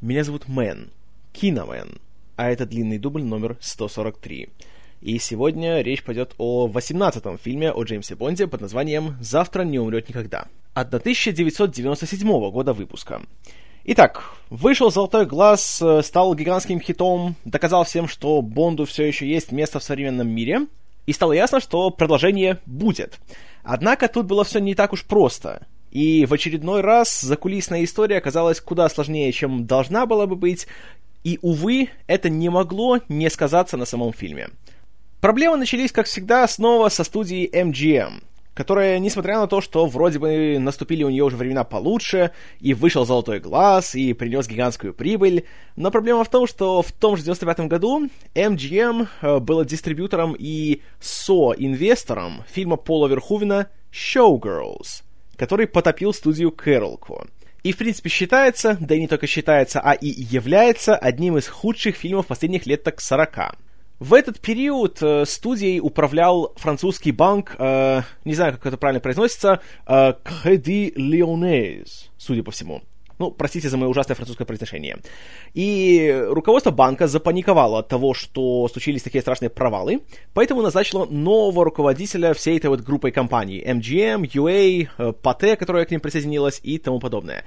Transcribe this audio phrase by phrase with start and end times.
[0.00, 0.92] Меня зовут Мэн,
[1.32, 1.98] Киномен,
[2.36, 4.48] а это длинный дубль номер 143.
[5.00, 10.08] И сегодня речь пойдет о 18-м фильме о Джеймсе Бонде под названием «Завтра не умрет
[10.08, 13.22] никогда» от 1997 года выпуска.
[13.86, 19.50] Итак, вышел «Золотой глаз», э, стал гигантским хитом, доказал всем, что Бонду все еще есть
[19.50, 20.68] место в современном мире,
[21.06, 23.18] и стало ясно, что продолжение будет.
[23.64, 25.66] Однако тут было все не так уж просто.
[25.90, 30.66] И в очередной раз закулисная история оказалась куда сложнее, чем должна была бы быть,
[31.24, 34.50] и, увы, это не могло не сказаться на самом фильме.
[35.20, 38.22] Проблемы начались, как всегда, снова со студии MGM,
[38.54, 43.04] которая, несмотря на то, что вроде бы наступили у нее уже времена получше, и вышел
[43.04, 47.60] «Золотой глаз», и принес гигантскую прибыль, но проблема в том, что в том же 95
[47.60, 55.02] году MGM э, была дистрибьютором и со-инвестором фильма Пола Верхувена «Showgirls»,
[55.38, 57.26] который потопил студию Кэролку.
[57.62, 61.96] И, в принципе, считается, да и не только считается, а и является одним из худших
[61.96, 63.56] фильмов последних лет так 40.
[63.98, 69.60] В этот период э, студией управлял французский банк, э, не знаю, как это правильно произносится,
[69.86, 72.82] э, Crédit Lyonnais, судя по всему.
[73.18, 74.98] Ну, простите за мое ужасное французское произношение.
[75.52, 80.00] И руководство банка запаниковало от того, что случились такие страшные провалы,
[80.34, 83.60] поэтому назначило нового руководителя всей этой вот группой компаний.
[83.60, 87.44] MGM, UA, э, Pate, которая к ним присоединилась и тому подобное.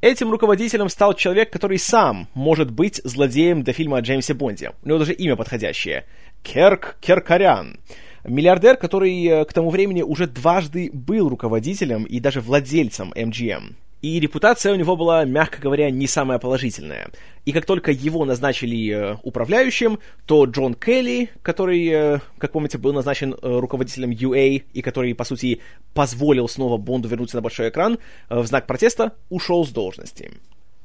[0.00, 4.72] Этим руководителем стал человек, который сам может быть злодеем до фильма о Джеймсе Бонде.
[4.82, 6.04] У него даже имя подходящее.
[6.42, 7.78] Керк Керкарян.
[8.24, 14.18] Миллиардер, который э, к тому времени уже дважды был руководителем и даже владельцем MGM и
[14.18, 17.10] репутация у него была, мягко говоря, не самая положительная.
[17.44, 22.92] И как только его назначили э, управляющим, то Джон Келли, который, э, как помните, был
[22.92, 25.60] назначен э, руководителем UA и который, по сути,
[25.94, 30.32] позволил снова Бонду вернуться на большой экран, в знак протеста ушел с должности.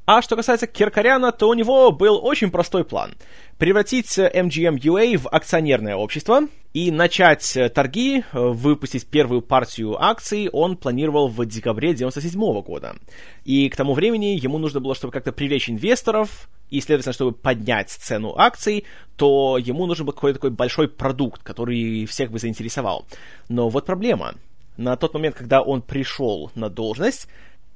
[0.10, 3.16] А что касается Киркаряна, то у него был очень простой план.
[3.58, 11.28] Превратить MGM UA в акционерное общество и начать торги, выпустить первую партию акций он планировал
[11.28, 12.96] в декабре 97 года.
[13.44, 17.90] И к тому времени ему нужно было, чтобы как-то привлечь инвесторов, и, следовательно, чтобы поднять
[17.90, 18.86] цену акций,
[19.18, 23.06] то ему нужен был какой-то такой большой продукт, который всех бы заинтересовал.
[23.50, 24.36] Но вот проблема.
[24.78, 27.28] На тот момент, когда он пришел на должность,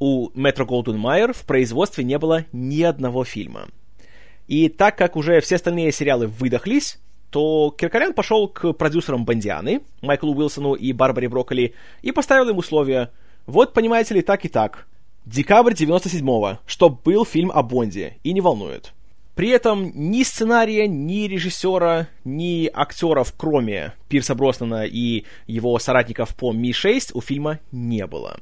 [0.01, 3.67] у Метро Голден Майер в производстве не было ни одного фильма.
[4.47, 10.33] И так как уже все остальные сериалы выдохлись, то Киркорян пошел к продюсерам Бондианы, Майклу
[10.35, 13.11] Уилсону и Барбаре Брокколи, и поставил им условия.
[13.45, 14.87] Вот, понимаете ли, так и так.
[15.27, 18.93] Декабрь 97-го, чтоб был фильм о Бонде, и не волнует.
[19.35, 26.51] При этом ни сценария, ни режиссера, ни актеров, кроме Пирса Броснана и его соратников по
[26.51, 28.39] Ми-6, у фильма не было.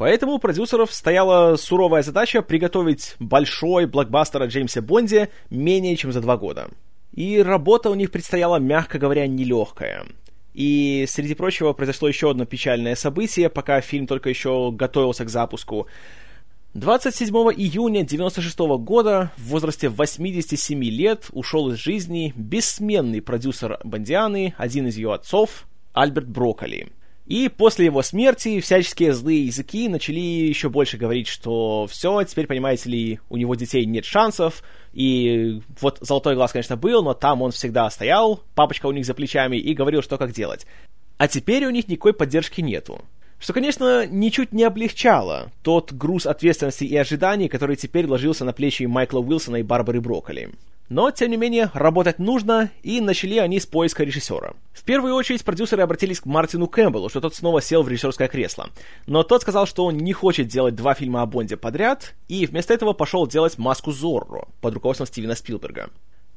[0.00, 6.22] Поэтому у продюсеров стояла суровая задача приготовить большой блокбастер о Джеймсе Бонде менее чем за
[6.22, 6.70] два года.
[7.12, 10.06] И работа у них предстояла, мягко говоря, нелегкая.
[10.54, 15.86] И, среди прочего, произошло еще одно печальное событие, пока фильм только еще готовился к запуску.
[16.72, 24.86] 27 июня 1996 года в возрасте 87 лет ушел из жизни бессменный продюсер Бондианы, один
[24.86, 26.88] из ее отцов, Альберт Брокколи.
[27.30, 32.90] И после его смерти всяческие злые языки начали еще больше говорить, что все, теперь, понимаете
[32.90, 37.52] ли, у него детей нет шансов, и вот Золотой Глаз, конечно, был, но там он
[37.52, 40.66] всегда стоял, папочка у них за плечами, и говорил, что как делать.
[41.18, 43.00] А теперь у них никакой поддержки нету.
[43.38, 48.82] Что, конечно, ничуть не облегчало тот груз ответственности и ожиданий, который теперь ложился на плечи
[48.82, 50.50] Майкла Уилсона и Барбары Брокколи.
[50.90, 54.54] Но, тем не менее, работать нужно, и начали они с поиска режиссера.
[54.72, 58.70] В первую очередь продюсеры обратились к Мартину Кэмпбеллу, что тот снова сел в режиссерское кресло.
[59.06, 62.74] Но тот сказал, что он не хочет делать два фильма о Бонде подряд, и вместо
[62.74, 65.90] этого пошел делать «Маску Зорро» под руководством Стивена Спилберга.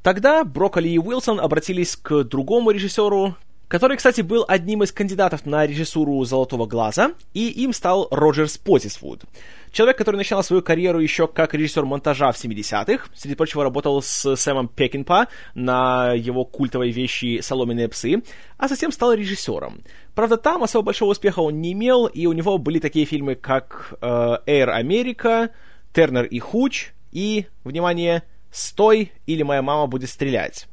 [0.04, 3.36] Тогда Брокколи и Уилсон обратились к другому режиссеру,
[3.74, 9.24] который, кстати, был одним из кандидатов на режиссуру «Золотого глаза», и им стал Роджер Спотисвуд.
[9.72, 14.36] Человек, который начинал свою карьеру еще как режиссер монтажа в 70-х, среди прочего работал с
[14.36, 18.22] Сэмом Пекинпа на его культовой вещи «Соломенные псы»,
[18.60, 19.82] а затем стал режиссером.
[20.14, 23.96] Правда, там особо большого успеха он не имел, и у него были такие фильмы, как
[24.02, 25.50] э, «Air America»,
[25.94, 28.22] «Тернер и Хуч» и, внимание,
[28.52, 30.68] «Стой» или «Моя мама будет стрелять»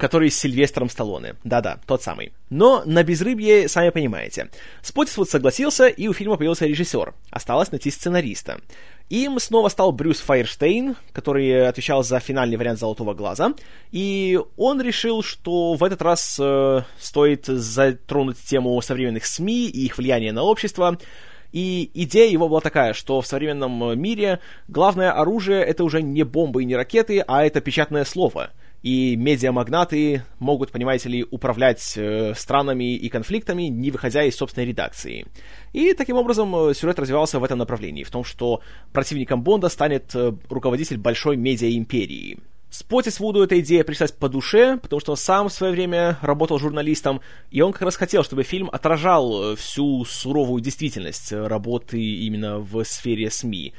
[0.00, 1.36] который с Сильвестром Сталлоне.
[1.44, 2.32] Да-да, тот самый.
[2.48, 4.48] Но на безрыбье, сами понимаете.
[4.82, 7.12] Спотисвуд согласился, и у фильма появился режиссер.
[7.30, 8.60] Осталось найти сценариста.
[9.10, 13.52] Им снова стал Брюс Файерштейн, который отвечал за финальный вариант «Золотого глаза»,
[13.90, 19.98] и он решил, что в этот раз э, стоит затронуть тему современных СМИ и их
[19.98, 20.98] влияния на общество,
[21.52, 24.38] И идея его была такая, что в современном мире
[24.68, 28.50] главное оружие— это уже не бомбы и не ракеты, а это печатное слово—
[28.82, 35.26] и медиамагнаты могут, понимаете ли, управлять э, странами и конфликтами, не выходя из собственной редакции.
[35.72, 38.60] И таким образом э, сюжет развивался в этом направлении, в том, что
[38.92, 42.38] противником Бонда станет э, руководитель большой медиа-империи.
[42.70, 47.20] Спотисвуду эта идея пришлась по душе, потому что он сам в свое время работал журналистом,
[47.50, 53.28] и он как раз хотел, чтобы фильм отражал всю суровую действительность работы именно в сфере
[53.28, 53.74] СМИ.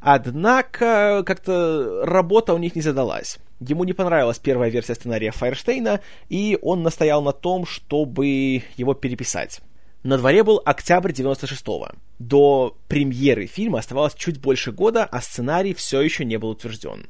[0.00, 3.38] Однако как-то работа у них не задалась.
[3.60, 9.60] Ему не понравилась первая версия сценария Файерштейна, и он настоял на том, чтобы его переписать.
[10.04, 11.88] На дворе был октябрь 96-го.
[12.20, 17.08] До премьеры фильма оставалось чуть больше года, а сценарий все еще не был утвержден.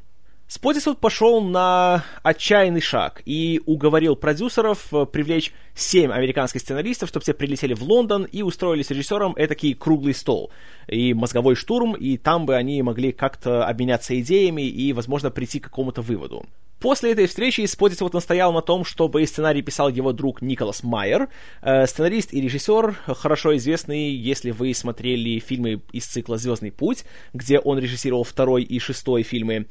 [0.48, 7.34] Спотисвуд пошел на отчаянный шаг и уговорил продюсеров э, привлечь семь американских сценаристов, чтобы все
[7.34, 10.50] прилетели в Лондон и устроили с режиссером этакий круглый стол
[10.86, 15.64] и мозговой штурм, и там бы они могли как-то обменяться идеями и, возможно, прийти к
[15.64, 16.46] какому-то выводу.
[16.80, 21.28] После этой встречи Спотисвуд настоял на том, чтобы сценарий писал его друг Николас Майер,
[21.60, 27.04] э, сценарист и режиссер, хорошо известный, если вы смотрели фильмы из цикла «Звездный путь»,
[27.34, 29.66] где он режиссировал второй и шестой фильмы.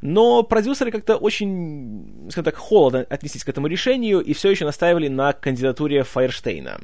[0.00, 5.08] Но продюсеры как-то очень, скажем так, холодно отнеслись к этому решению и все еще настаивали
[5.08, 6.80] на кандидатуре Файерштейна.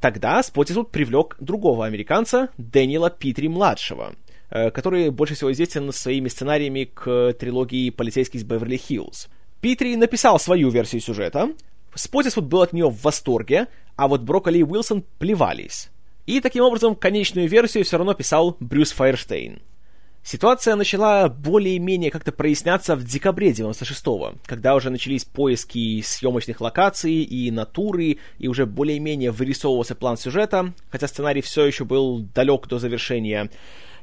[0.00, 4.14] Тогда Спотисвуд привлек другого американца, Дэниела Питри-младшего,
[4.50, 9.28] э, который больше всего известен своими сценариями к трилогии «Полицейский из Беверли-Хиллз».
[9.60, 11.50] Питри написал свою версию сюжета,
[11.94, 13.66] Спотисвуд был от нее в восторге,
[13.96, 15.90] а вот Брокколи и Уилсон плевались.
[16.26, 19.60] И таким образом конечную версию все равно писал Брюс Файерштейн.
[20.30, 27.50] Ситуация начала более-менее как-то проясняться в декабре 96-го, когда уже начались поиски съемочных локаций и
[27.50, 33.50] натуры, и уже более-менее вырисовывался план сюжета, хотя сценарий все еще был далек до завершения.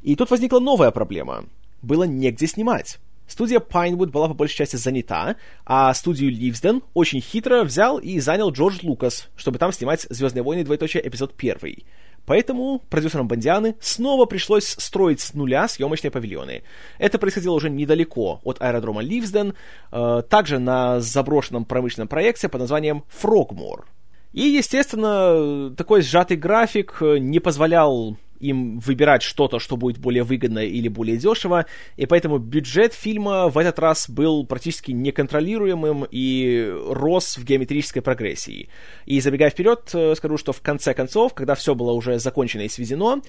[0.01, 1.45] И тут возникла новая проблема.
[1.83, 2.97] Было негде снимать.
[3.27, 8.49] Студия Pinewood была по большей части занята, а студию Ливсден очень хитро взял и занял
[8.49, 10.63] Джордж Лукас, чтобы там снимать «Звездные войны.
[10.63, 11.07] Двоеточие.
[11.07, 11.83] Эпизод 1».
[12.25, 16.63] Поэтому продюсерам Бондианы снова пришлось строить с нуля съемочные павильоны.
[16.97, 19.53] Это происходило уже недалеко от аэродрома Ливсден,
[19.91, 23.85] э, также на заброшенном промышленном проекте под названием Фрогмор.
[24.33, 30.87] И, естественно, такой сжатый график не позволял им выбирать что-то, что будет более выгодно или
[30.87, 31.65] более дешево,
[31.97, 38.69] и поэтому бюджет фильма в этот раз был практически неконтролируемым и рос в геометрической прогрессии.
[39.05, 42.69] И забегая вперед, э, скажу, что в конце концов, когда все было уже закончено и
[42.69, 43.21] сведено,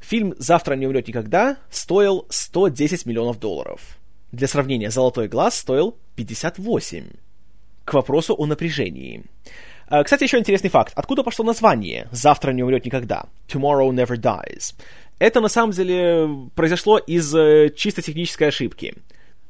[0.00, 3.98] фильм «Завтра не умрет никогда» стоил 110 миллионов долларов.
[4.32, 7.04] Для сравнения, «Золотой глаз» стоил 58.
[7.84, 9.24] К вопросу о напряжении.
[9.90, 10.92] Э, кстати, еще интересный факт.
[10.96, 13.26] Откуда пошло название «Завтра не умрет никогда»?
[13.48, 14.74] Tomorrow never dies.
[15.18, 18.94] Это, на самом деле, произошло из э, чисто технической ошибки.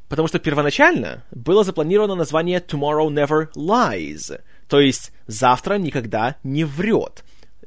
[0.08, 7.24] Потому что первоначально было запланировано название Tomorrow Never Lies, то есть «Завтра никогда не врет».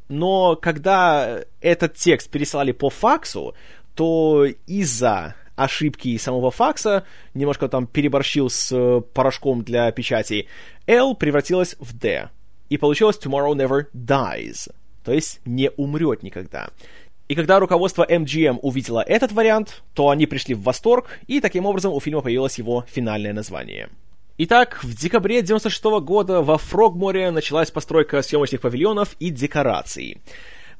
[0.09, 3.53] Но когда этот текст переслали по факсу,
[3.95, 10.47] то из-за ошибки самого факса, немножко там переборщил с э, порошком для печати,
[10.87, 12.29] L превратилась в D
[12.71, 14.71] и получилось Tomorrow Never Dies,
[15.03, 16.69] то есть не умрет никогда.
[17.27, 21.91] И когда руководство MGM увидело этот вариант, то они пришли в восторг, и таким образом
[21.91, 23.89] у фильма появилось его финальное название.
[24.37, 30.21] Итак, в декабре 96 года во Фрогморе началась постройка съемочных павильонов и декораций.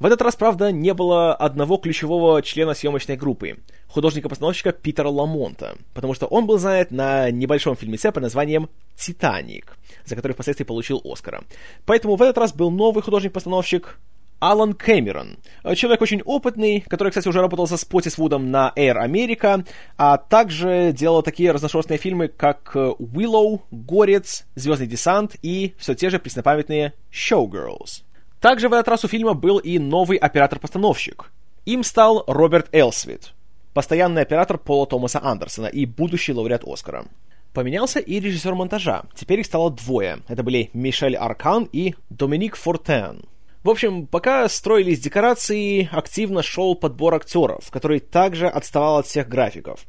[0.00, 3.58] В этот раз, правда, не было одного ключевого члена съемочной группы,
[3.92, 10.16] художника-постановщика Питера Ламонта, потому что он был занят на небольшом фильмеце под названием «Титаник», за
[10.16, 11.44] который впоследствии получил Оскара.
[11.84, 13.98] Поэтому в этот раз был новый художник-постановщик
[14.40, 15.38] Алан Кэмерон.
[15.76, 19.64] Человек очень опытный, который, кстати, уже работал со Спотисвудом на Air America,
[19.96, 26.18] а также делал такие разношерстные фильмы, как Willow, Горец, Звездный десант и все те же
[26.18, 28.02] преснопамятные Showgirls.
[28.40, 31.30] Также в этот раз у фильма был и новый оператор-постановщик.
[31.64, 33.34] Им стал Роберт Элсвит,
[33.74, 37.06] постоянный оператор Пола Томаса Андерсона и будущий лауреат Оскара.
[37.52, 39.04] Поменялся и режиссер монтажа.
[39.14, 40.20] Теперь их стало двое.
[40.28, 43.24] Это были Мишель Аркан и Доминик Фортен.
[43.62, 49.86] В общем, пока строились декорации, активно шел подбор актеров, который также отставал от всех графиков.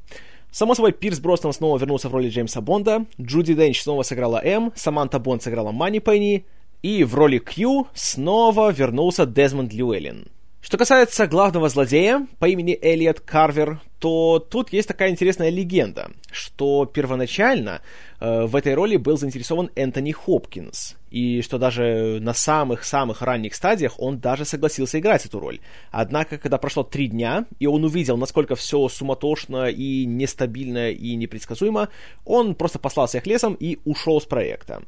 [0.51, 4.71] Само собой, Пирс Броснан снова вернулся в роли Джеймса Бонда, Джуди Денч снова сыграла М,
[4.75, 6.45] Саманта Бонд сыграла Мани Пенни,
[6.83, 10.27] и в роли Кью снова вернулся Дезмонд Льюэллин.
[10.63, 16.86] Что касается главного злодея по имени Элиот Карвер, то тут есть такая интересная легенда, что
[16.86, 17.82] первоначально
[18.22, 24.00] э, в этой роли был заинтересован Энтони Хопкинс, и что даже на самых-самых ранних стадиях
[24.00, 25.60] он даже согласился играть эту роль.
[25.91, 31.89] Однако, когда прошло три дня, и он увидел, насколько все суматошно и нестабильно и непредсказуемо,
[32.24, 34.82] он просто послал всех лесом и ушел с проекта.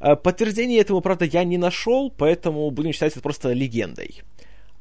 [0.00, 4.22] Э, подтверждения этому, правда, я не нашел, поэтому будем считать это просто легендой.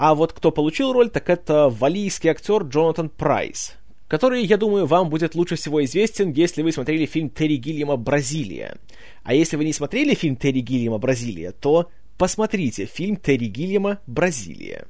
[0.02, 3.74] А вот кто получил роль, так это валийский актер Джонатан Прайс,
[4.08, 8.78] который, я думаю, вам будет лучше всего известен, если вы смотрели фильм Терри Гиллиама «Бразилия».
[9.22, 14.88] А если вы не смотрели фильм Терри Гиллиама «Бразилия», то посмотрите фильм Терри Гиллиама «Бразилия».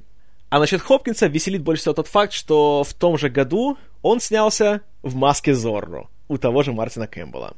[0.48, 4.80] А насчет Хопкинса веселит больше всего тот факт, что в том же году он снялся
[5.02, 7.54] в «Маске Зорро» у того же Мартина Кэмпбелла.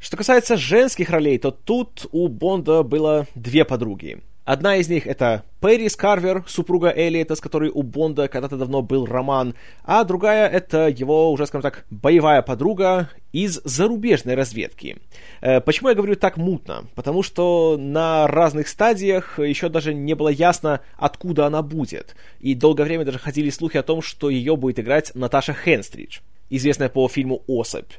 [0.00, 4.24] Что касается женских ролей, то тут у Бонда было две подруги.
[4.46, 9.04] Одна из них это Пэрис Карвер, супруга Эллиота, с которой у Бонда когда-то давно был
[9.04, 14.98] роман, а другая это его, уже скажем так, боевая подруга из зарубежной разведки.
[15.40, 16.84] Э, почему я говорю так мутно?
[16.94, 22.14] Потому что на разных стадиях еще даже не было ясно, откуда она будет.
[22.38, 26.88] И долгое время даже ходили слухи о том, что ее будет играть Наташа Хенстридж, известная
[26.88, 27.90] по фильму «Особь».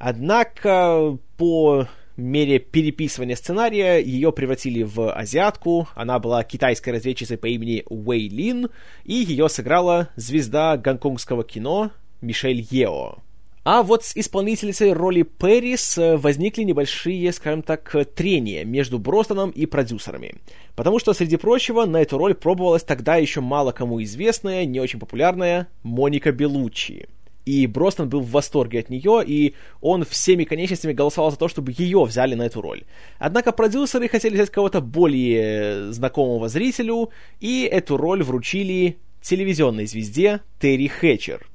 [0.00, 5.88] Однако по мере переписывания сценария ее превратили в азиатку.
[5.94, 8.70] Она была китайской разведчицей по имени Уэй Лин,
[9.04, 11.90] и ее сыграла звезда гонконгского кино
[12.20, 13.18] Мишель Ео.
[13.64, 19.64] А вот с исполнительницей роли Пэрис э, возникли небольшие, скажем так, трения между Бростоном и
[19.64, 20.34] продюсерами.
[20.76, 24.98] Потому что, среди прочего, на эту роль пробовалась тогда еще мало кому известная, не очень
[24.98, 27.08] популярная Моника Белуччи
[27.44, 31.72] и Бростон был в восторге от нее, и он всеми конечностями голосовал за то, чтобы
[31.76, 32.84] ее взяли на эту роль.
[33.18, 37.10] Однако продюсеры хотели взять кого-то более знакомого зрителю,
[37.40, 41.46] и эту роль вручили телевизионной звезде Терри Хэтчер,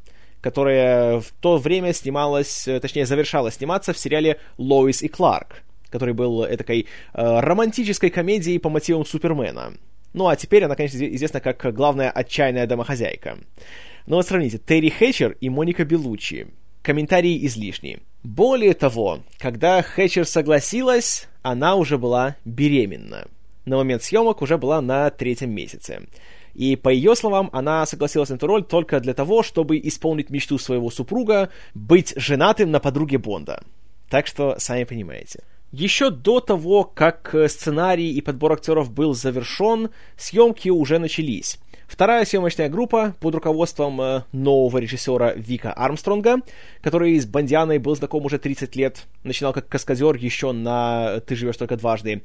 [0.41, 6.45] которая в то время снималась, точнее, завершала сниматься в сериале «Лоис и Кларк», который был
[6.45, 9.73] этакой э, романтической комедией по мотивам Супермена.
[10.13, 13.37] Ну а теперь она, конечно, известна как главная отчаянная домохозяйка.
[14.05, 16.47] Но вот сравните, Терри Хэтчер и Моника Белуччи.
[16.81, 17.99] Комментарии излишни.
[18.23, 23.27] Более того, когда Хэтчер согласилась, она уже была беременна.
[23.65, 26.07] На момент съемок уже была на третьем месяце.
[26.55, 30.57] И по ее словам, она согласилась на эту роль только для того, чтобы исполнить мечту
[30.57, 33.63] своего супруга быть женатым на подруге Бонда.
[34.09, 35.43] Так что, сами понимаете.
[35.71, 41.59] Еще до того, как сценарий и подбор актеров был завершен, съемки уже начались.
[41.87, 46.37] Вторая съемочная группа под руководством э, нового режиссера Вика Армстронга,
[46.81, 51.57] который с Бандианой был знаком уже 30 лет, начинал как каскадер еще на «Ты живешь
[51.57, 52.21] только дважды»,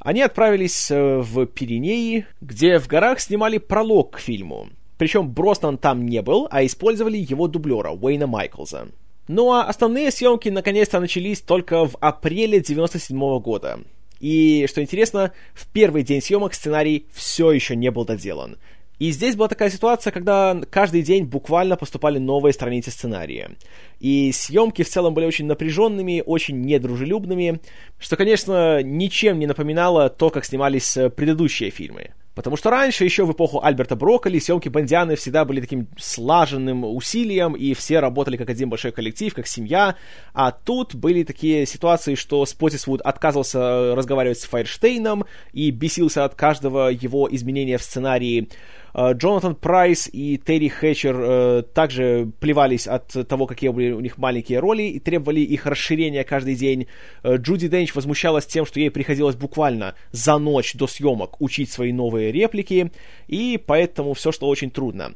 [0.00, 4.68] они отправились э, в Пиренеи, где в горах снимали пролог к фильму.
[4.96, 8.88] Причем Броснан там не был, а использовали его дублера Уэйна Майклза.
[9.32, 13.78] Ну а основные съемки наконец-то начались только в апреле 97 года.
[14.18, 18.58] И, что интересно, в первый день съемок сценарий все еще не был доделан.
[18.98, 23.52] И здесь была такая ситуация, когда каждый день буквально поступали новые страницы сценария.
[24.00, 27.60] И съемки в целом были очень напряженными, очень недружелюбными,
[28.00, 32.10] что, конечно, ничем не напоминало то, как снимались э, предыдущие фильмы.
[32.40, 37.52] Потому что раньше, еще в эпоху Альберта Брокколи, съемки Бондианы всегда были таким слаженным усилием,
[37.52, 39.96] и все работали как один большой коллектив, как семья.
[40.32, 46.34] А тут были такие ситуации, что Спотисвуд отказывался э, разговаривать с Файрштейном и бесился от
[46.34, 48.48] каждого его изменения в сценарии.
[48.94, 54.18] Э, Джонатан Прайс и Терри Хэтчер э, также плевались от того, какие были у них
[54.18, 56.86] маленькие роли, и требовали их расширения каждый день.
[57.22, 61.92] Э, Джуди Денч возмущалась тем, что ей приходилось буквально за ночь до съемок учить свои
[61.92, 62.92] новые реплики,
[63.28, 65.14] и поэтому все шло очень трудно.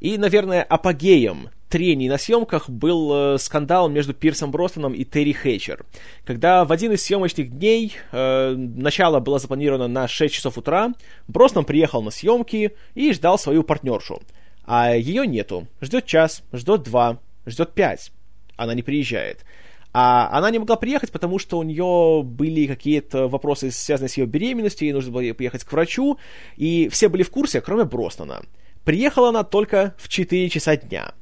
[0.00, 5.84] И, наверное, апогеем трений на съемках был э, скандал между Пирсом Бростоном и Терри Хэтчер,
[6.24, 10.94] когда в один из съемочных дней э, начало было запланировано на 6 часов утра,
[11.26, 14.22] Бростон приехал на съемки и ждал свою партнершу.
[14.64, 15.66] А ее нету.
[15.80, 18.12] Ждет час, ждет два, ждет пять.
[18.56, 19.44] Она не приезжает.
[19.92, 24.26] А она не могла приехать, потому что у нее были какие-то вопросы, связанные с ее
[24.26, 26.18] беременностью, ей нужно было поехать к врачу,
[26.56, 28.42] и все были в курсе, кроме Бростона.
[28.88, 31.12] Приехала она только в 4 часа дня.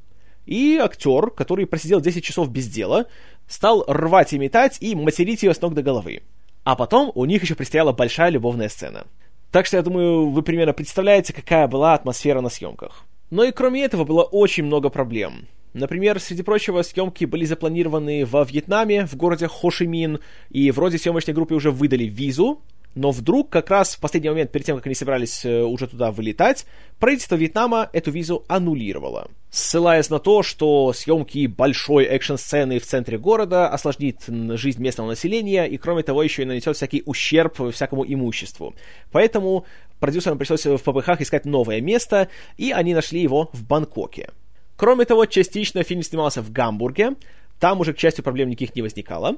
[0.45, 3.07] И актер, который просидел 10 часов без дела,
[3.45, 6.21] стал рвать и метать и материть ее с ног до головы.
[6.63, 9.05] А потом у них еще предстояла большая любовная сцена.
[9.51, 13.03] Так что я думаю, вы примерно представляете, какая была атмосфера на съемках.
[13.31, 15.49] Но и кроме этого было очень много проблем.
[15.73, 20.19] Например, среди прочего, съемки были запланированы во Вьетнаме, в городе Хошимин,
[20.49, 22.61] и вроде съемочной группе уже выдали визу,
[22.97, 26.11] Но вдруг, как раз в последний момент, перед тем, как они собирались э, уже туда
[26.11, 26.65] вылетать,
[26.97, 33.69] правительство Вьетнама эту визу аннулировало, ссылаясь на то, что съемки большой экшн-сцены в центре города
[33.69, 38.73] осложнит жизнь местного населения и, кроме того, еще и нанесет всякий ущерб всякому имуществу.
[39.11, 39.67] Поэтому
[39.99, 44.31] продюсерам пришлось в ППХ искать новое место, и они нашли его в Бангкоке.
[44.75, 47.11] Кроме того, частично фильм снимался в Гамбурге,
[47.59, 49.37] там уже, к счастью, проблем никаких не возникало,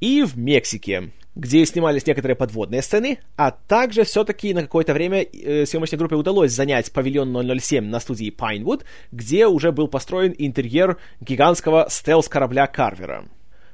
[0.00, 5.66] и в Мексике, где снимались некоторые подводные сцены, а также все-таки на какое-то время э,
[5.66, 11.88] съемочной группе удалось занять павильон 007 на студии Pinewood, где уже был построен интерьер гигантского
[11.90, 13.26] стелс-корабля Карвера.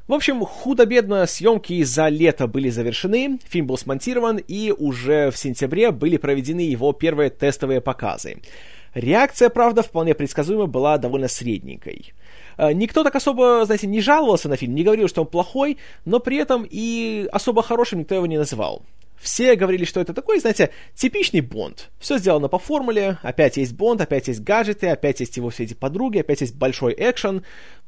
[0.09, 5.93] В общем, худо-бедно съемки за лето были завершены, фильм был смонтирован, и уже в сентябре
[5.93, 8.39] были проведены его первые тестовые показы.
[8.93, 12.13] Реакция, правда, вполне предсказуемо была довольно средненькой.
[12.61, 16.21] Э, никто так особо, знаете, не жаловался на фильм, не говорил, что он плохой, но
[16.21, 18.83] при этом и особо хорошим никто его не называл.
[19.19, 21.89] Все говорили, что это такой, знаете, типичный Бонд.
[21.99, 25.73] Все сделано по формуле, опять есть Бонд, опять есть гаджеты, опять есть его все эти
[25.73, 27.45] подруги, опять есть большой экшен.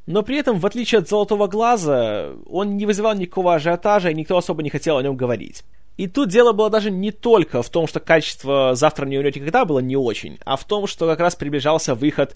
[0.07, 4.39] Но при этом, в отличие от «Золотого глаза», он не вызывал никакого ажиотажа, и никто
[4.39, 5.65] особо не хотел о нем говорить.
[5.99, 9.67] И тут дело было даже не только в том, что качество «Завтра не умрете никогда»
[9.67, 12.35] было не очень, а в том, что как раз приближался выход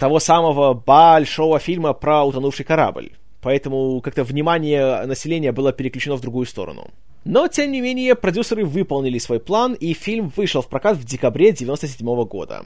[0.00, 3.10] того самого большого фильма про утонувший корабль.
[3.42, 6.90] Поэтому как-то внимание населения было переключено в другую сторону.
[7.24, 11.50] Но, тем не менее, продюсеры выполнили свой план, и фильм вышел в прокат в декабре
[11.50, 12.64] 1997 года.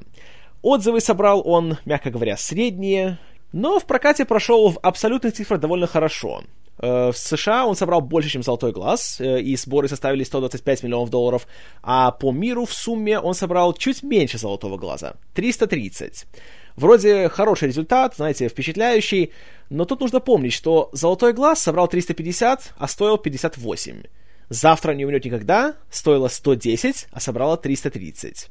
[0.62, 3.18] Отзывы собрал он, мягко говоря, средние,
[3.52, 6.44] но в прокате прошел в абсолютных цифрах довольно хорошо.
[6.78, 11.10] Э, в США он собрал больше, чем «Золотой глаз», э, и сборы составили 125 миллионов
[11.10, 11.48] долларов,
[11.82, 16.26] а по миру в сумме он собрал чуть меньше «Золотого глаза»— 330.
[16.76, 19.32] Вроде хороший результат, знаете, впечатляющий,
[19.70, 24.02] но тут нужно помнить, что «Золотой глаз» собрал 350, а стоил 58.
[24.48, 28.50] «Завтра не умрет никогда» стоило 110, а собрала 330.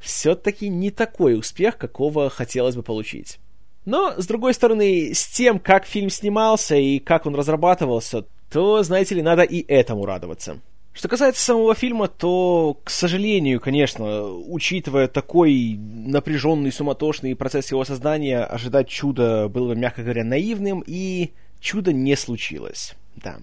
[0.00, 3.38] Все-таки не такой успех, какого хотелось бы получить.
[3.84, 9.14] Но, с другой стороны, с тем, как фильм снимался и как он разрабатывался, то, знаете
[9.14, 10.60] ли, надо и этому радоваться.
[10.94, 18.44] Что касается самого фильма, то, к сожалению, конечно, учитывая такой напряженный, суматошный процесс его создания,
[18.44, 22.94] ожидать чуда было бы, мягко говоря, наивным, и чудо не случилось.
[23.16, 23.38] Да.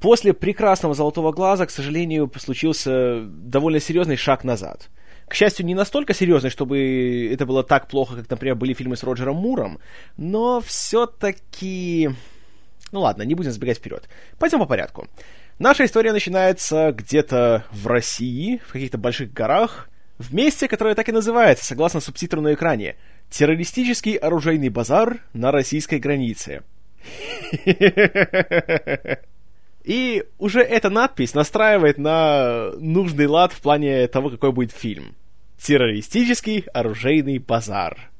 [0.00, 4.90] После прекрасного «Золотого глаза», к сожалению, случился довольно серьезный шаг назад.
[5.28, 9.02] К счастью, не настолько серьезный, чтобы это было так плохо, как, например, были фильмы с
[9.02, 9.78] Роджером Муром,
[10.18, 12.10] но все-таки...
[12.92, 14.08] Ну ладно, не будем забегать вперед.
[14.38, 15.08] Пойдем по порядку.
[15.58, 19.88] Наша история начинается где-то в России, в каких-то больших горах,
[20.18, 22.96] в месте, которое так и называется, согласно субтитру на экране.
[23.30, 26.62] Террористический оружейный базар на российской границе.
[29.84, 35.14] И уже эта надпись настраивает на нужный лад в плане того, какой будет фильм.
[35.58, 38.10] Террористический оружейный базар.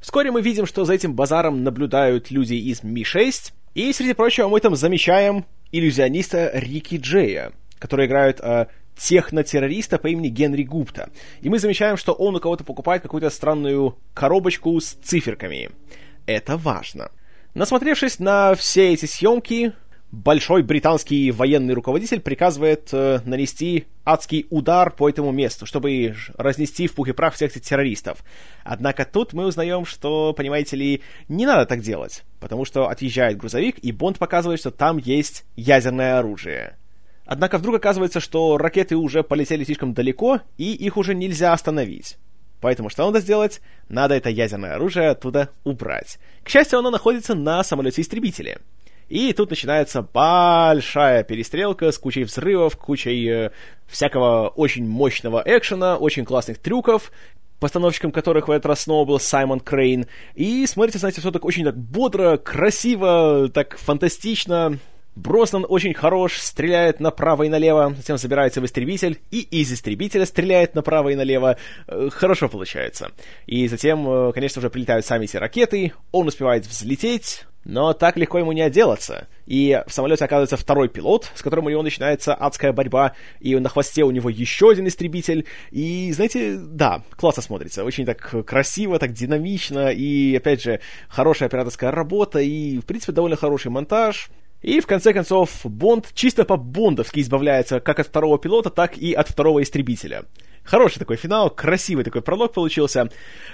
[0.00, 4.60] Вскоре мы видим, что за этим базаром наблюдают люди из Ми-6, и, среди прочего, мы
[4.60, 5.44] там замечаем
[5.78, 11.10] иллюзиониста Рики Джея, который играет э, технотеррориста по имени Генри Гупта.
[11.40, 15.70] И мы замечаем, что он у кого-то покупает какую-то странную коробочку с циферками.
[16.26, 17.10] Это важно.
[17.54, 19.72] Насмотревшись на все эти съемки,
[20.14, 26.94] большой британский военный руководитель приказывает э, нанести адский удар по этому месту, чтобы разнести в
[26.94, 28.24] пух и прах всех этих террористов.
[28.62, 33.78] Однако тут мы узнаем, что, понимаете ли, не надо так делать, потому что отъезжает грузовик,
[33.78, 36.76] и Бонд показывает, что там есть ядерное оружие.
[37.26, 42.18] Однако вдруг оказывается, что ракеты уже полетели слишком далеко, и их уже нельзя остановить.
[42.60, 43.60] Поэтому что надо сделать?
[43.88, 46.18] Надо это ядерное оружие оттуда убрать.
[46.42, 48.58] К счастью, оно находится на самолете-истребителе.
[49.08, 53.50] И тут начинается большая перестрелка с кучей взрывов, кучей э,
[53.86, 57.12] всякого очень мощного экшена, очень классных трюков,
[57.60, 60.06] постановщиком которых в этот раз снова был Саймон Крейн.
[60.34, 64.78] И смотрите, знаете, все так очень так бодро, красиво, так фантастично.
[65.16, 70.74] Броснан очень хорош, стреляет направо и налево, затем забирается в истребитель, и из истребителя стреляет
[70.74, 71.56] направо и налево.
[71.86, 73.12] Э, хорошо получается.
[73.46, 78.38] И затем, э, конечно же, прилетают сами эти ракеты, он успевает взлететь, но так легко
[78.38, 79.28] ему не отделаться.
[79.46, 83.68] И в самолете оказывается второй пилот, с которым у него начинается адская борьба, и на
[83.68, 85.46] хвосте у него еще один истребитель.
[85.70, 87.84] И, знаете, да, классно смотрится.
[87.84, 93.36] Очень так красиво, так динамично, и, опять же, хорошая операторская работа, и, в принципе, довольно
[93.36, 94.28] хороший монтаж.
[94.64, 99.28] И в конце концов Бонд чисто по-бондовски избавляется как от второго пилота, так и от
[99.28, 100.24] второго истребителя.
[100.62, 103.10] Хороший такой финал, красивый такой пролог получился.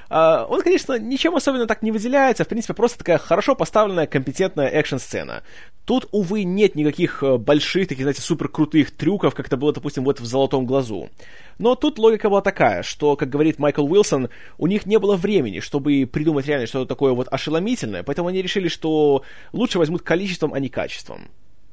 [0.08, 4.68] Uh, он, конечно, ничем особенно так не выделяется, в принципе, просто такая хорошо поставленная, компетентная
[4.68, 5.42] экшн-сцена.
[5.90, 10.04] Тут, увы, нет никаких э, больших, таких, знаете, супер крутых трюков, как это было, допустим,
[10.04, 11.10] вот в «Золотом глазу».
[11.58, 15.58] Но тут логика была такая, что, как говорит Майкл Уилсон, у них не было времени,
[15.58, 20.60] чтобы придумать реально что-то такое вот ошеломительное, поэтому они решили, что лучше возьмут количеством, а
[20.60, 21.22] не качеством.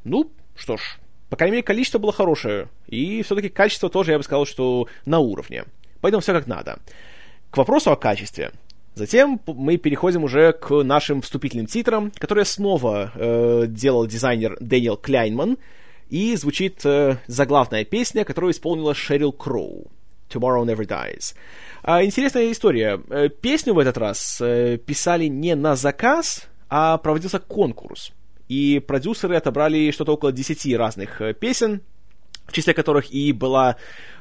[0.04, 0.98] Ну, что ж,
[1.30, 5.20] по крайней мере, количество было хорошее, и все-таки качество тоже, я бы сказал, что на
[5.20, 5.66] уровне.
[6.02, 6.80] Поэтому все как надо.
[7.52, 8.50] К вопросу о качестве.
[8.98, 15.58] Затем мы переходим уже к нашим вступительным титрам, которые снова э, делал дизайнер Дэниел Кляйнман,
[16.10, 19.92] и звучит э, заглавная песня, которую исполнила Шерил Кроу.
[20.30, 21.36] Tomorrow Never Dies.
[21.84, 23.00] А, интересная история.
[23.10, 28.12] Э, песню в этот раз э, писали не на заказ, а проводился конкурс.
[28.48, 31.82] И продюсеры отобрали что-то около 10 разных э, песен,
[32.48, 33.76] в числе которых и была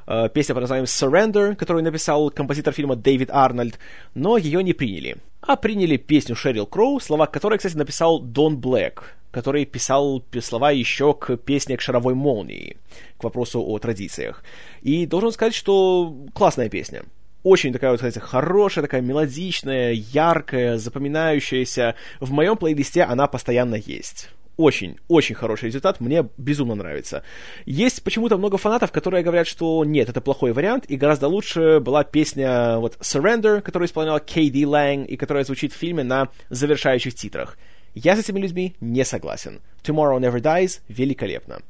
[0.07, 3.79] э, песня под названием Surrender, которую написал композитор фильма Дэвид Арнольд,
[4.15, 5.17] но ее не приняли.
[5.41, 11.15] А приняли песню Шерил Кроу, слова которой, кстати, написал Дон Блэк, который писал слова еще
[11.15, 12.77] к песне «К шаровой молнии»,
[13.19, 14.43] к вопросу о традициях.
[14.83, 17.03] И должен сказать, что классная песня.
[17.43, 21.95] Очень такая вот, кстати, хорошая, такая мелодичная, яркая, запоминающаяся.
[22.19, 27.23] В моем плейлисте она постоянно есть очень, очень хороший результат, мне безумно нравится.
[27.65, 32.05] Есть почему-то много фанатов, которые говорят, что нет, это плохой вариант, и гораздо лучше была
[32.05, 37.59] песня вот Surrender, которую исполняла Кейди Лэнг, и которая звучит в фильме на завершающих титрах.
[37.95, 39.61] Я с этими людьми не согласен.
[39.83, 41.61] Tomorrow Never Dies великолепно.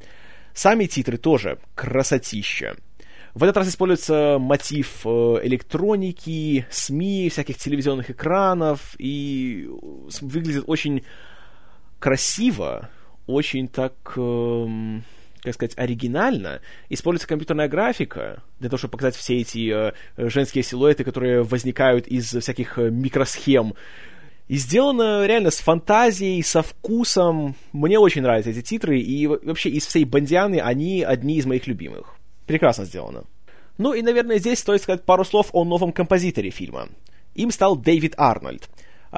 [0.54, 2.76] Сами титры тоже красотища.
[3.34, 9.68] В этот раз используется мотив э, электроники, СМИ, всяких телевизионных экранов, и
[10.22, 11.04] выглядит очень
[11.98, 12.88] красиво,
[13.26, 15.04] очень так, эм,
[15.42, 16.60] как сказать, оригинально.
[16.88, 22.26] Используется компьютерная графика для того, чтобы показать все эти э, женские силуэты, которые возникают из
[22.26, 23.74] всяких э, микросхем.
[24.48, 27.56] И сделано реально с фантазией, со вкусом.
[27.72, 32.14] Мне очень нравятся эти титры, и вообще из всей Бандианы они одни из моих любимых.
[32.46, 33.24] Прекрасно сделано.
[33.76, 36.88] Ну и, наверное, здесь стоит сказать пару слов о новом композиторе фильма.
[37.34, 38.68] Им стал Дэвид Арнольд.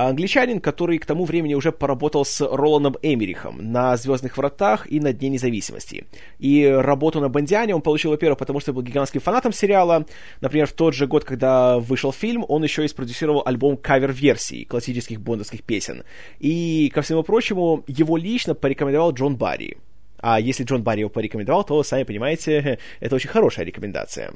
[0.07, 5.13] Англичанин, который к тому времени уже поработал с Роланом Эмерихом на «Звездных вратах» и на
[5.13, 6.07] «Дне независимости».
[6.39, 10.07] И работу на Бондиане он получил, во-первых, потому что был гигантским фанатом сериала.
[10.41, 15.21] Например, в тот же год, когда вышел фильм, он еще и спродюсировал альбом кавер-версий классических
[15.21, 16.05] бондовских песен.
[16.39, 19.79] И, ко всему прочему, его лично порекомендовал Джон Барри.
[20.19, 24.33] А если Джон Барри его порекомендовал, то, сами понимаете, это очень хорошая рекомендация.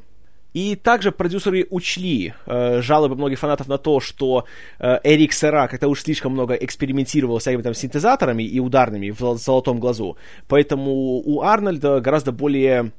[0.53, 4.45] И также продюсеры учли э, жалобы многих фанатов на то, что
[4.79, 9.37] э, Эрик Сера как-то уж слишком много экспериментировал с всякими там синтезаторами и ударными в
[9.37, 10.17] «Золотом глазу».
[10.49, 10.93] Поэтому
[11.25, 12.93] у Арнольда гораздо более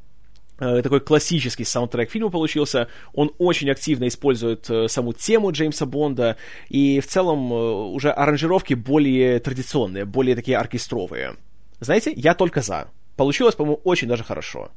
[0.59, 2.87] э, такой классический саундтрек фильма получился.
[3.13, 6.37] Он очень активно использует э, саму тему Джеймса Бонда,
[6.69, 11.35] и в целом э, уже аранжировки более традиционные, более такие оркестровые.
[11.79, 12.87] Знаете, я только за.
[13.15, 14.71] Получилось, по-моему, очень даже хорошо.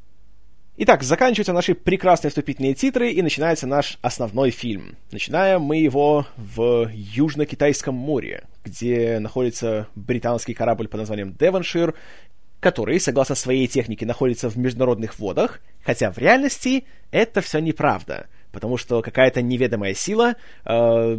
[0.79, 4.99] Итак, заканчиваются наши прекрасные вступительные титры, и начинается наш основной фильм.
[5.11, 11.95] Начинаем мы его в Южно-Китайском море, где находится британский корабль под названием Девоншир,
[12.61, 18.77] который, согласно своей технике, находится в международных водах, хотя в реальности это все неправда, потому
[18.77, 20.37] что какая-то неведомая сила
[20.67, 21.19] э,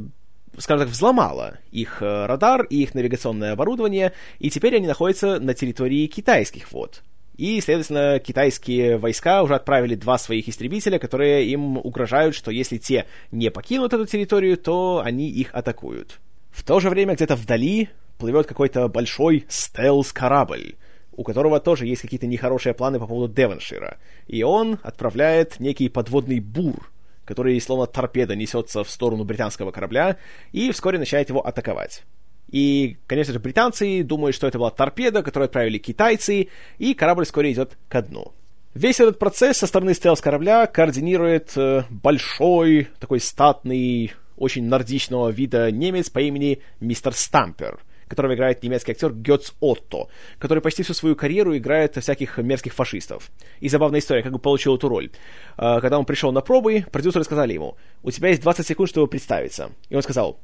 [0.59, 5.55] скажем так, взломала их э, радар и их навигационное оборудование, и теперь они находятся на
[5.55, 7.01] территории китайских вод.
[7.37, 13.05] И, следовательно, китайские войска уже отправили два своих истребителя, которые им угрожают, что если те
[13.31, 16.19] не покинут эту территорию, то они их атакуют.
[16.49, 20.75] В то же время где-то вдали плывет какой-то большой стелс-корабль,
[21.11, 23.97] у которого тоже есть какие-то нехорошие планы по поводу Девоншира.
[24.25, 26.91] И он отправляет некий подводный бур,
[27.25, 30.17] который словно торпеда несется в сторону британского корабля
[30.51, 32.03] и вскоре начинает его атаковать.
[32.49, 37.51] И, конечно же, британцы думают, что это была торпеда, которую отправили китайцы, и корабль вскоре
[37.51, 38.33] идет ко дну.
[38.73, 46.09] Весь этот процесс со стороны стелс-корабля координирует э, большой, такой статный, очень нордичного вида немец
[46.11, 51.57] по имени мистер Стампер, которого играет немецкий актер Гетц Отто, который почти всю свою карьеру
[51.57, 53.31] играет всяких мерзких фашистов.
[53.61, 55.09] И забавная история, как бы получил эту роль.
[55.57, 59.07] Э, когда он пришел на пробы, продюсеры сказали ему, у тебя есть 20 секунд, чтобы
[59.07, 59.71] представиться.
[59.89, 60.39] И он сказал,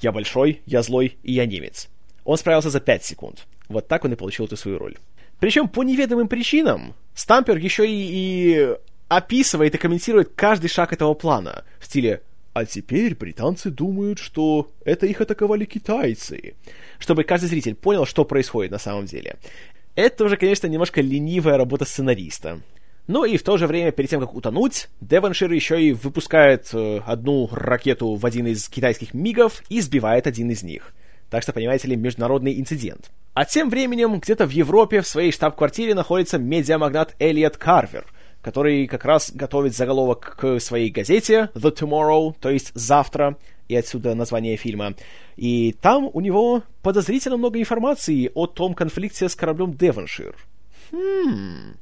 [0.00, 1.88] я большой, я злой и я немец.
[2.24, 3.46] Он справился за 5 секунд.
[3.68, 4.96] Вот так он и получил эту свою роль.
[5.40, 8.76] Причем по неведомым причинам Стампер еще и, и
[9.08, 15.06] описывает и комментирует каждый шаг этого плана в стиле «А теперь британцы думают, что это
[15.06, 16.54] их атаковали китайцы»,
[16.98, 19.36] чтобы каждый зритель понял, что происходит на самом деле.
[19.96, 22.60] Это уже, конечно, немножко ленивая работа сценариста.
[23.06, 27.00] Ну и в то же время, перед тем, как утонуть, Девоншир еще и выпускает э,
[27.04, 30.94] одну ракету в один из китайских мигов и сбивает один из них.
[31.28, 33.10] Так что, понимаете ли, международный инцидент.
[33.34, 38.06] А тем временем где-то в Европе в своей штаб-квартире находится медиамагнат Элиот Карвер,
[38.40, 43.36] который как раз готовит заголовок к своей газете The Tomorrow, то есть «Завтра»,
[43.68, 44.94] и отсюда название фильма.
[45.36, 50.36] И там у него подозрительно много информации о том конфликте с кораблем Девоншир.
[50.90, 51.76] Хм...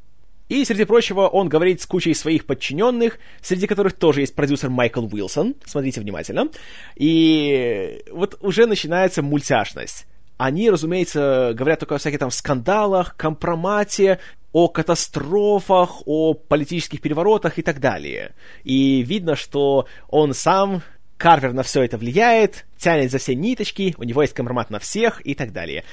[0.52, 5.06] И, среди прочего, он говорит с кучей своих подчиненных, среди которых тоже есть продюсер Майкл
[5.10, 5.54] Уилсон.
[5.64, 6.50] Смотрите внимательно.
[6.94, 10.06] И вот уже начинается мультяшность.
[10.36, 14.18] Они, разумеется, говорят только о всяких там скандалах, компромате,
[14.52, 18.34] о катастрофах, о политических переворотах и так далее.
[18.62, 20.82] И видно, что он сам
[21.16, 25.26] Карвер на все это влияет, тянет за все ниточки, у него есть компромат на всех
[25.26, 25.84] и так далее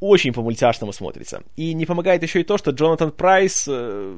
[0.00, 1.42] очень по-мультяшному смотрится.
[1.56, 4.16] И не помогает еще и то, что Джонатан Прайс э,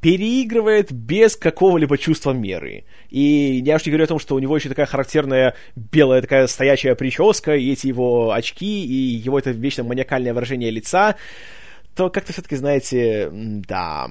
[0.00, 2.84] переигрывает без какого-либо чувства меры.
[3.10, 6.46] И я уж не говорю о том, что у него еще такая характерная белая такая
[6.46, 11.16] стоячая прическа, и эти его очки, и его это вечно маниакальное выражение лица,
[11.94, 14.08] то как-то все-таки, знаете, да...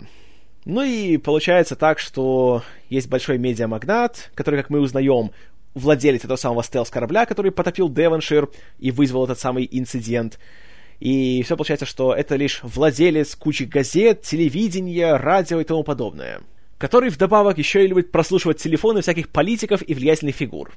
[0.66, 5.32] Ну и получается так, что есть большой медиамагнат, который, как мы узнаем,
[5.74, 10.38] владелец этого самого стелс-корабля, который потопил Девоншир и вызвал этот самый инцидент.
[11.00, 16.42] И все получается, что это лишь владелец кучи газет, телевидения, радио и тому подобное.
[16.78, 20.74] Который вдобавок еще и любит прослушивать телефоны всяких политиков и влиятельных фигур.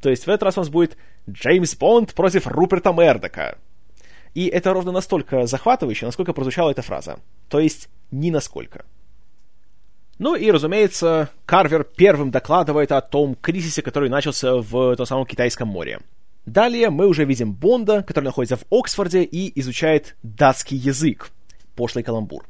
[0.00, 0.96] То есть в этот раз у нас будет
[1.28, 3.58] Джеймс Бонд против Руперта Мердока.
[4.34, 7.18] И это ровно настолько захватывающе, насколько прозвучала эта фраза.
[7.48, 8.84] То есть ни насколько.
[10.18, 15.68] Ну и, разумеется, Карвер первым докладывает о том кризисе, который начался в том самом Китайском
[15.68, 16.00] море.
[16.46, 21.30] Далее мы уже видим Бонда, который находится в Оксфорде и изучает датский язык.
[21.74, 22.46] Пошлый каламбур.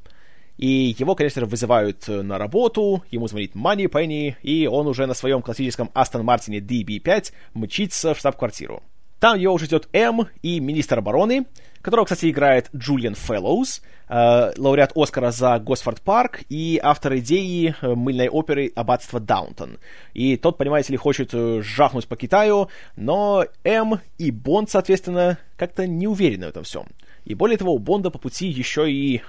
[0.58, 5.14] И его, конечно же, вызывают на работу, ему звонит Манни Пенни, и он уже на
[5.14, 8.82] своем классическом Астон Мартине DB5 мчится в штаб-квартиру.
[9.18, 11.46] Там его уже ждет М и министр обороны,
[11.86, 17.94] которого, кстати, играет Джулиан Фэллоуз, э, лауреат Оскара за Госфорд Парк и автор идеи э,
[17.94, 19.78] мыльной оперы «Аббатство Даунтон».
[20.12, 25.86] И тот, понимаете ли, хочет э, жахнуть по Китаю, но М и Бонд, соответственно, как-то
[25.86, 26.88] не уверены в этом всем.
[27.24, 29.22] И более того, у Бонда по пути еще и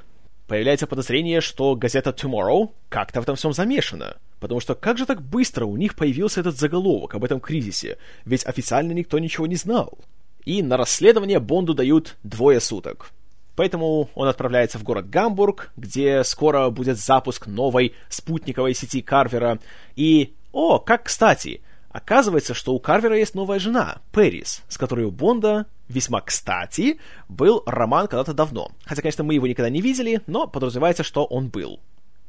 [0.47, 4.17] появляется подозрение, что газета Tomorrow как-то в этом всем замешана.
[4.39, 7.99] Потому что как же так быстро у них появился этот заголовок об этом кризисе?
[8.25, 9.99] Ведь официально никто ничего не знал.
[10.47, 13.11] И на расследование Бонду дают двое суток.
[13.57, 19.59] Поэтому он отправляется в город Гамбург, где скоро будет запуск новой спутниковой сети Карвера.
[19.97, 25.11] И, о, как кстати, оказывается, что у Карвера есть новая жена, Пэрис, с которой у
[25.11, 28.71] Бонда весьма кстати был роман когда-то давно.
[28.85, 31.81] Хотя, конечно, мы его никогда не видели, но подразумевается, что он был.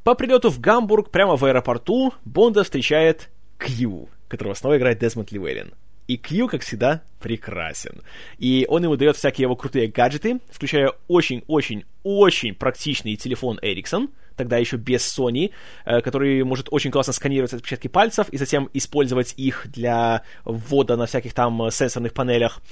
[0.02, 5.72] По прилету в Гамбург прямо в аэропорту Бонда встречает Кью, которого снова играет Десмонд Ливерин.
[6.08, 8.02] И Кью, как всегда, прекрасен.
[8.38, 14.76] И он ему дает всякие его крутые гаджеты, включая очень-очень-очень практичный телефон Ericsson, тогда еще
[14.76, 15.52] без Sony,
[15.84, 21.04] э, который может очень классно сканировать отпечатки пальцев и затем использовать их для ввода на
[21.04, 22.62] всяких там сенсорных панелях.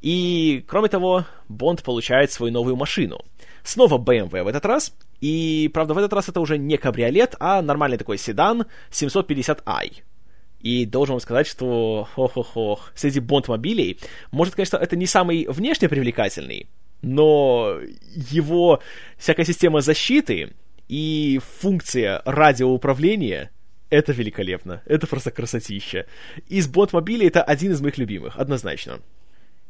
[0.00, 3.20] И, кроме того, Бонд получает свою новую машину.
[3.64, 7.60] Снова BMW в этот раз, и, правда, в этот раз это уже не кабриолет, а
[7.60, 10.02] нормальный такой седан 750i.
[10.60, 13.98] И должен вам сказать, что, ох-ох-ох, среди бонд-мобилей,
[14.32, 16.68] может, конечно, это не самый внешне привлекательный,
[17.00, 17.78] но
[18.14, 18.80] его
[19.16, 20.54] всякая система защиты
[20.88, 23.50] и функция радиоуправления
[23.90, 24.82] это великолепно.
[24.84, 26.06] Это просто красотища.
[26.48, 29.00] Из бонд-мобилей это один из моих любимых, однозначно.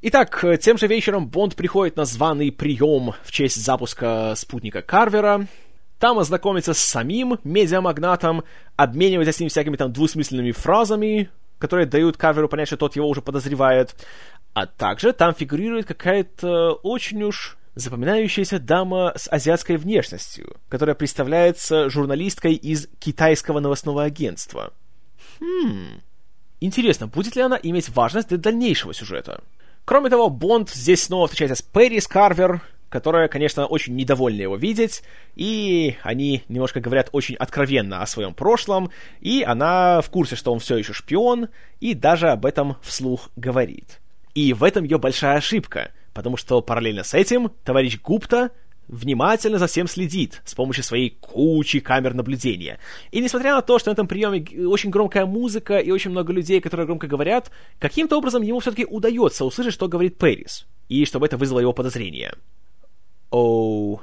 [0.01, 5.49] Итак, тем же вечером Бонд приходит на званый прием в честь запуска спутника Карвера.
[5.99, 8.45] Там ознакомится с самим медиамагнатом,
[8.77, 13.21] обменивается с ним всякими там двусмысленными фразами, которые дают Карверу понять, что тот его уже
[13.21, 13.95] подозревает.
[14.55, 22.55] А также там фигурирует какая-то очень уж запоминающаяся дама с азиатской внешностью, которая представляется журналисткой
[22.55, 24.73] из китайского новостного агентства.
[25.41, 26.01] Хм...
[26.61, 29.45] Интересно, будет ли она иметь важность для дальнейшего сюжета?
[29.85, 35.03] Кроме того, Бонд здесь снова встречается с Пэрис Карвер, которая, конечно, очень недовольна его видеть,
[35.35, 40.59] и они немножко говорят очень откровенно о своем прошлом, и она в курсе, что он
[40.59, 41.49] все еще шпион,
[41.81, 44.01] и даже об этом вслух говорит.
[44.35, 48.51] И в этом ее большая ошибка, потому что параллельно с этим товарищ Гупта
[48.89, 52.79] внимательно за всем следит с помощью своей кучи камер наблюдения.
[53.11, 56.61] И несмотря на то, что на этом приеме очень громкая музыка и очень много людей,
[56.61, 61.37] которые громко говорят, каким-то образом ему все-таки удается услышать, что говорит Пэрис, и чтобы это
[61.37, 62.33] вызвало его подозрение.
[63.31, 63.99] Окей.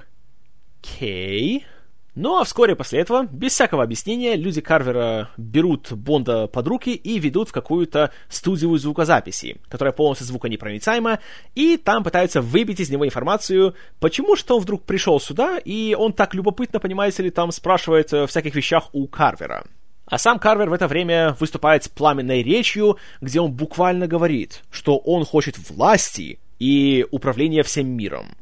[2.16, 7.20] Ну а вскоре после этого, без всякого объяснения, люди Карвера берут Бонда под руки и
[7.20, 11.20] ведут в какую-то студию звукозаписи, которая полностью звуконепроницаема,
[11.56, 16.14] и там пытаются выбить из него информацию, почему что он вдруг пришел сюда, и он
[16.14, 19.66] так любопытно, понимаете ли, там спрашивает о всяких вещах у Карвера.
[20.06, 24.98] А сам Карвер в это время выступает с пламенной речью, где он буквально говорит, что
[25.00, 28.38] он хочет власти и управления всем миром.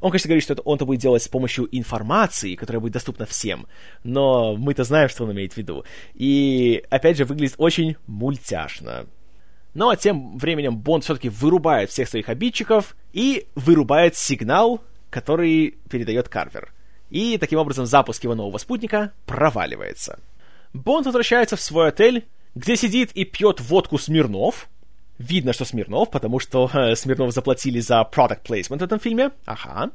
[0.00, 3.26] Он, конечно, говорит, что это он это будет делать с помощью информации, которая будет доступна
[3.26, 3.66] всем,
[4.04, 5.84] но мы-то знаем, что он имеет в виду.
[6.14, 9.06] И, опять же, выглядит очень мультяшно.
[9.74, 16.28] Ну а тем временем Бонд все-таки вырубает всех своих обидчиков и вырубает сигнал, который передает
[16.28, 16.72] Карвер.
[17.10, 20.18] И таким образом запуск его нового спутника проваливается.
[20.72, 24.68] Бонд возвращается в свой отель, где сидит и пьет водку Смирнов,
[25.18, 29.32] Видно, что Смирнов, потому что э, Смирнов заплатили за product placement в этом фильме.
[29.46, 29.90] Ага.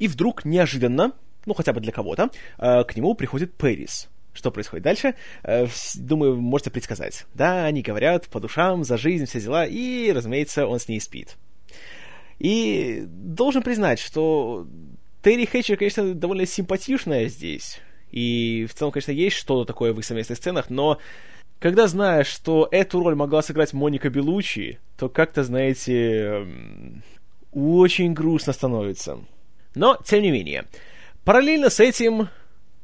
[0.00, 1.12] И вдруг неожиданно,
[1.46, 4.08] ну хотя бы для кого-то, э, к нему приходит Пэрис.
[4.32, 5.14] Что происходит дальше?
[5.44, 7.24] Э, думаю, можете предсказать.
[7.34, 11.36] Да, они говорят по душам, за жизнь, все дела, и, разумеется, он с ней спит.
[12.40, 14.66] И должен признать, что
[15.22, 17.78] Терри Хэтчер, конечно, довольно симпатичная здесь.
[18.10, 20.98] И в целом, конечно, есть что-то такое в их совместных сценах, но
[21.58, 26.46] когда знаешь, что эту роль могла сыграть Моника Белучи, то как-то, знаете,
[27.52, 29.18] очень грустно становится.
[29.74, 30.66] Но, тем не менее,
[31.24, 32.28] параллельно с этим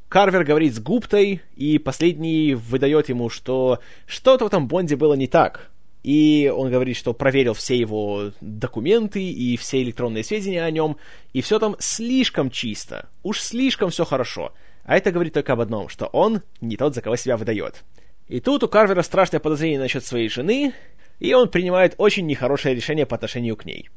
[0.09, 5.29] Карвер говорит с Гуптой, и последний выдает ему, что что-то в этом Бонде было не
[5.29, 5.71] так.
[6.03, 10.97] И он говорит, что проверил все его документы и все электронные сведения о нем,
[11.33, 14.53] и все там слишком чисто, уж слишком все хорошо.
[14.83, 17.85] А это говорит только об одном, что он не тот, за кого себя выдает.
[18.31, 20.73] И тут у Карвера страшное подозрение насчет своей жены,
[21.19, 23.91] и он принимает очень нехорошее решение по отношению к ней.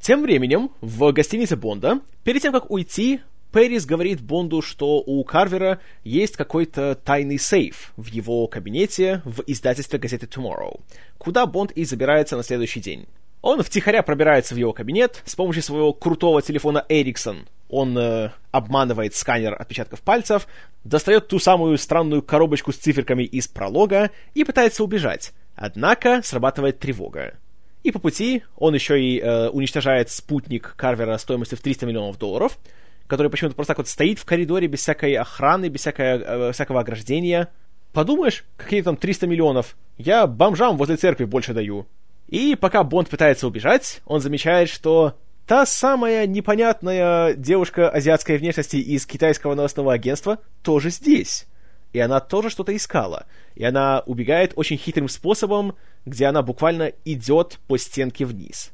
[0.00, 3.20] Тем временем, в гостинице Бонда, перед тем, как уйти,
[3.52, 9.98] Пэрис говорит Бонду, что у Карвера есть какой-то тайный сейф в его кабинете в издательстве
[9.98, 10.80] газеты Tomorrow,
[11.18, 13.06] куда Бонд и забирается на следующий день.
[13.42, 17.46] Он втихаря пробирается в его кабинет с помощью своего крутого телефона Ericsson.
[17.68, 20.46] Он э, обманывает сканер отпечатков пальцев,
[20.84, 25.32] достает ту самую странную коробочку с циферками из пролога и пытается убежать.
[25.56, 27.34] Однако срабатывает тревога.
[27.82, 32.58] И по пути он еще и э, уничтожает спутник Карвера стоимостью в 300 миллионов долларов,
[33.06, 36.80] который почему-то просто так вот стоит в коридоре без всякой охраны, без всякой, э, всякого
[36.80, 37.50] ограждения.
[37.92, 39.76] Подумаешь, какие там 300 миллионов?
[39.98, 41.86] Я бомжам возле церкви больше даю.
[42.28, 45.14] И пока Бонд пытается убежать, он замечает, что
[45.46, 51.46] та самая непонятная девушка азиатской внешности из китайского новостного агентства тоже здесь.
[51.92, 53.26] И она тоже что-то искала.
[53.54, 58.72] И она убегает очень хитрым способом, где она буквально идет по стенке вниз.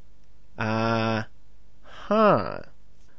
[0.56, 1.26] А...
[1.82, 2.66] Ха.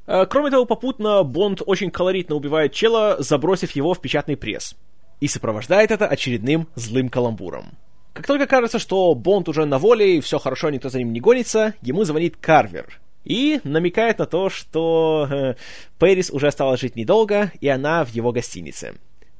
[0.07, 4.75] А, кроме того, попутно Бонд очень колоритно убивает чела, забросив его в печатный пресс.
[5.19, 7.77] И сопровождает это очередным злым каламбуром.
[8.13, 11.19] Как только кажется, что Бонд уже на воле и все хорошо, никто за ним не
[11.19, 12.99] гонится, ему звонит Карвер.
[13.23, 15.55] И намекает на то, что э,
[15.99, 18.95] Пэрис уже осталось жить недолго, и она в его гостинице.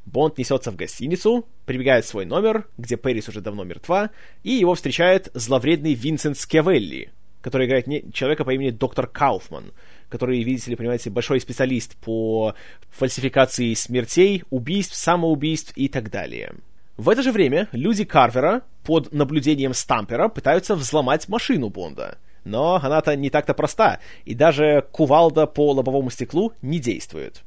[0.06, 4.12] Бонд несется в гостиницу, прибегает в свой номер, где Пэрис уже давно мертва,
[4.44, 8.12] и его встречает зловредный Винсент Скевелли, который играет не...
[8.12, 9.74] человека по имени доктор Кауфман,
[10.10, 12.56] который, видите ли, понимаете, большой специалист по
[12.90, 16.56] фальсификации смертей, убийств, самоубийств и так далее.
[16.98, 22.18] В это же время люди Карвера под наблюдением Стампера пытаются взломать машину Бонда.
[22.44, 27.44] Но она-то не так-то проста, и даже кувалда по лобовому стеклу не действует.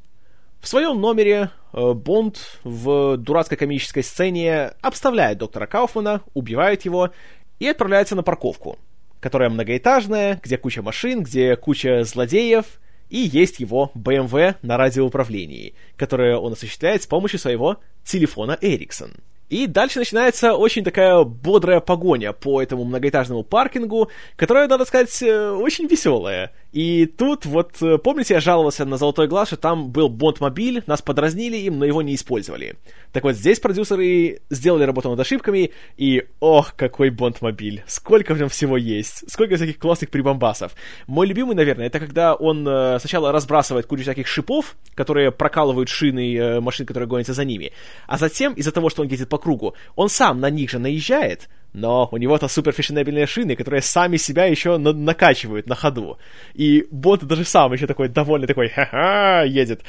[0.61, 7.11] В своем номере э, Бонд в дурацкой комической сцене обставляет доктора Кауфмана, убивает его
[7.59, 8.79] и отправляется на парковку,
[9.21, 12.65] которая многоэтажная, где куча машин, где куча злодеев,
[13.11, 19.21] и есть его BMW на радиоуправлении, которое он осуществляет с помощью своего телефона Ericsson.
[19.49, 25.51] И дальше начинается очень такая бодрая погоня по этому многоэтажному паркингу, которая, надо сказать, э,
[25.51, 26.53] очень веселая.
[26.75, 31.03] И тут вот, э, помните, я жаловался на «Золотой глаз», что там был Бонд-мобиль, нас
[31.03, 32.75] подразнили им, но его не использовали.
[33.13, 37.85] Так вот, здесь продюсеры сделали работу над ошибками, и ох, какой Бонд-мобиль!
[37.87, 39.31] Сколько в нем всего есть!
[39.31, 40.73] Сколько всяких классных прибамбасов!
[41.07, 46.37] Мой любимый, наверное, это когда он э, сначала разбрасывает кучу всяких шипов, которые прокалывают шины
[46.37, 47.71] э, машин, которые гонятся за ними,
[48.09, 51.49] а затем, из-за того, что он ездит по кругу, он сам на них же наезжает,
[51.75, 56.19] но у него-то суперфешенебельные шины, которые сами себя еще на- накачивают на ходу.
[56.55, 59.83] И Бонд даже сам еще такой довольный, такой ха-ха, едет.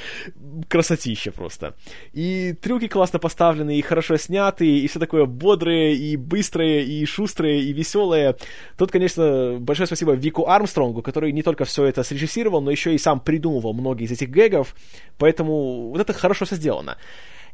[0.67, 1.75] Красотища просто.
[2.11, 7.59] И трюки классно поставлены, и хорошо сняты, и все такое бодрое, и быстрое, и шустрое,
[7.59, 8.35] и веселое.
[8.77, 12.97] Тут, конечно, большое спасибо Вику Армстронгу, который не только все это срежиссировал, но еще и
[12.97, 14.75] сам придумывал многие из этих гэгов,
[15.19, 16.97] поэтому вот это хорошо все сделано.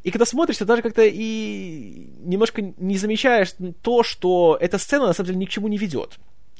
[0.02, 5.12] И когда смотришь, ты даже как-то и немножко не замечаешь то, что эта сцена на
[5.12, 6.18] самом деле ни к чему не ведет.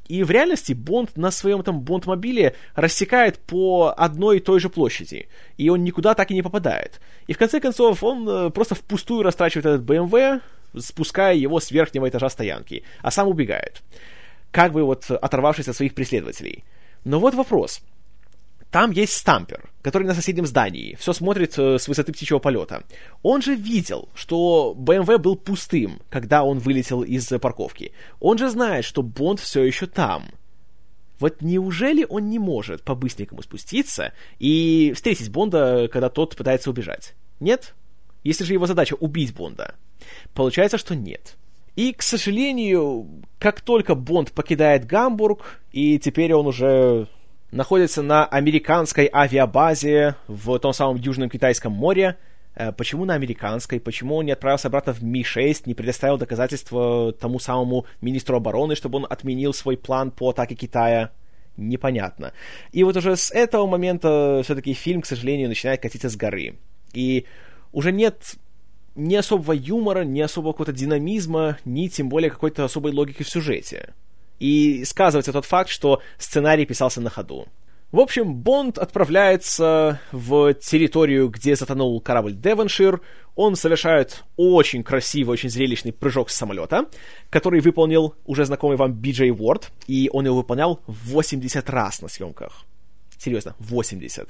[0.09, 5.29] И в реальности Бонд на своем этом Бонд-мобиле рассекает по одной и той же площади.
[5.57, 7.01] И он никуда так и не попадает.
[7.27, 10.43] И в конце концов он э, просто впустую растрачивает этот БМВ,
[10.79, 13.83] спуская его с верхнего этажа стоянки, а сам убегает.
[14.51, 16.65] Как бы вот оторвавшись от своих преследователей.
[17.05, 17.81] Но вот вопрос.
[18.73, 22.85] Там есть стампер, который на соседнем здании, все смотрит э, с высоты птичьего полета.
[23.23, 27.93] Он же видел, что БМВ был пустым, когда он вылетел из парковки.
[28.19, 30.25] Он же знает, что Бонд все еще там.
[31.19, 37.15] Вот неужели он не может по-быстренькому спуститься и встретить Бонда, когда тот пытается убежать?
[37.41, 37.75] Нет?
[38.25, 39.75] Если же его задача убить Бонда.
[40.33, 41.37] Получается, что нет.
[41.77, 43.07] И, к сожалению,
[43.39, 47.09] как только Бонд покидает Гамбург, и теперь он уже
[47.53, 52.17] находится на американской авиабазе в том самом Южном Китайском море.
[52.55, 53.79] Э, почему на американской?
[53.79, 58.99] Почему он не отправился обратно в Ми-6, не предоставил доказательства тому самому министру обороны, чтобы
[58.99, 61.13] он отменил свой план по атаке Китая?
[61.59, 62.33] Непонятно.
[62.73, 66.57] И вот уже с этого момента все-таки фильм, к сожалению, начинает катиться с горы.
[66.95, 67.27] И
[67.73, 68.37] уже нет
[68.95, 73.93] ни особого юмора, ни особого какого-то динамизма, ни тем более какой-то особой логики в сюжете.
[74.43, 77.47] И сказывается тот факт, что сценарий писался на ходу.
[77.93, 83.03] В общем, Бонд отправляется в территорию, где затонул корабль Девоншир.
[83.37, 86.87] Он совершает очень красивый, очень зрелищный прыжок с самолета,
[87.31, 92.65] который выполнил уже знакомый вам Биджей Уорд, и он его выполнял 80 раз на съемках.
[93.19, 94.29] Серьезно, 80.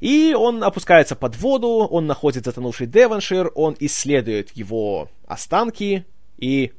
[0.00, 6.04] И он опускается под воду, он находит затонувший Девоншир, он исследует его останки,
[6.36, 6.72] и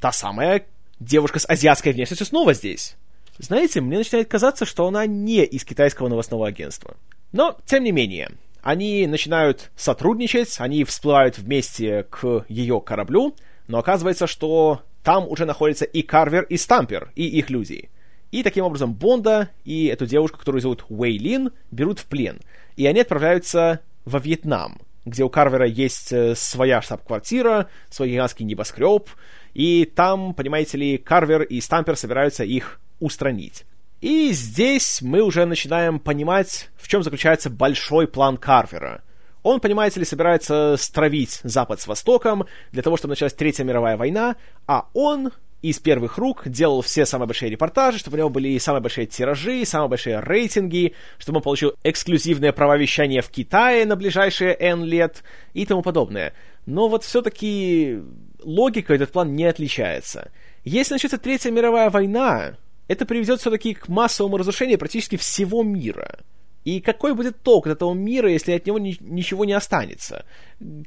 [0.00, 0.64] та самая
[1.00, 2.96] девушка с азиатской внешностью снова здесь.
[3.38, 6.96] Знаете, мне начинает казаться, что она не из китайского новостного агентства.
[7.32, 8.32] Но, тем не менее,
[8.62, 13.34] они начинают сотрудничать, они всплывают вместе к ее кораблю,
[13.66, 17.88] но оказывается, что там уже находятся и Карвер, и Стампер, и их люди.
[18.30, 22.40] И таким образом Бонда и эту девушку, которую зовут Уэй Лин, берут в плен.
[22.76, 29.08] И они отправляются во Вьетнам, где у Карвера есть э, своя штаб-квартира, свой гигантский небоскреб,
[29.54, 33.64] и там, понимаете ли, Карвер и Стампер собираются их устранить.
[34.00, 39.02] И здесь мы уже начинаем понимать, в чем заключается большой план Карвера.
[39.42, 44.36] Он, понимаете ли, собирается стравить Запад с Востоком для того, чтобы началась Третья мировая война,
[44.66, 45.32] а он
[45.62, 49.64] из первых рук делал все самые большие репортажи, чтобы у него были самые большие тиражи,
[49.64, 55.22] самые большие рейтинги, чтобы он получил эксклюзивное права вещания в Китае на ближайшие N лет
[55.52, 56.32] и тому подобное.
[56.70, 58.00] Но вот все-таки
[58.42, 60.30] логика этот план не отличается.
[60.62, 62.54] Если начнется Третья мировая война,
[62.86, 66.20] это приведет все-таки к массовому разрушению практически всего мира.
[66.64, 70.24] И какой будет толк от этого мира, если от него ни- ничего не останется?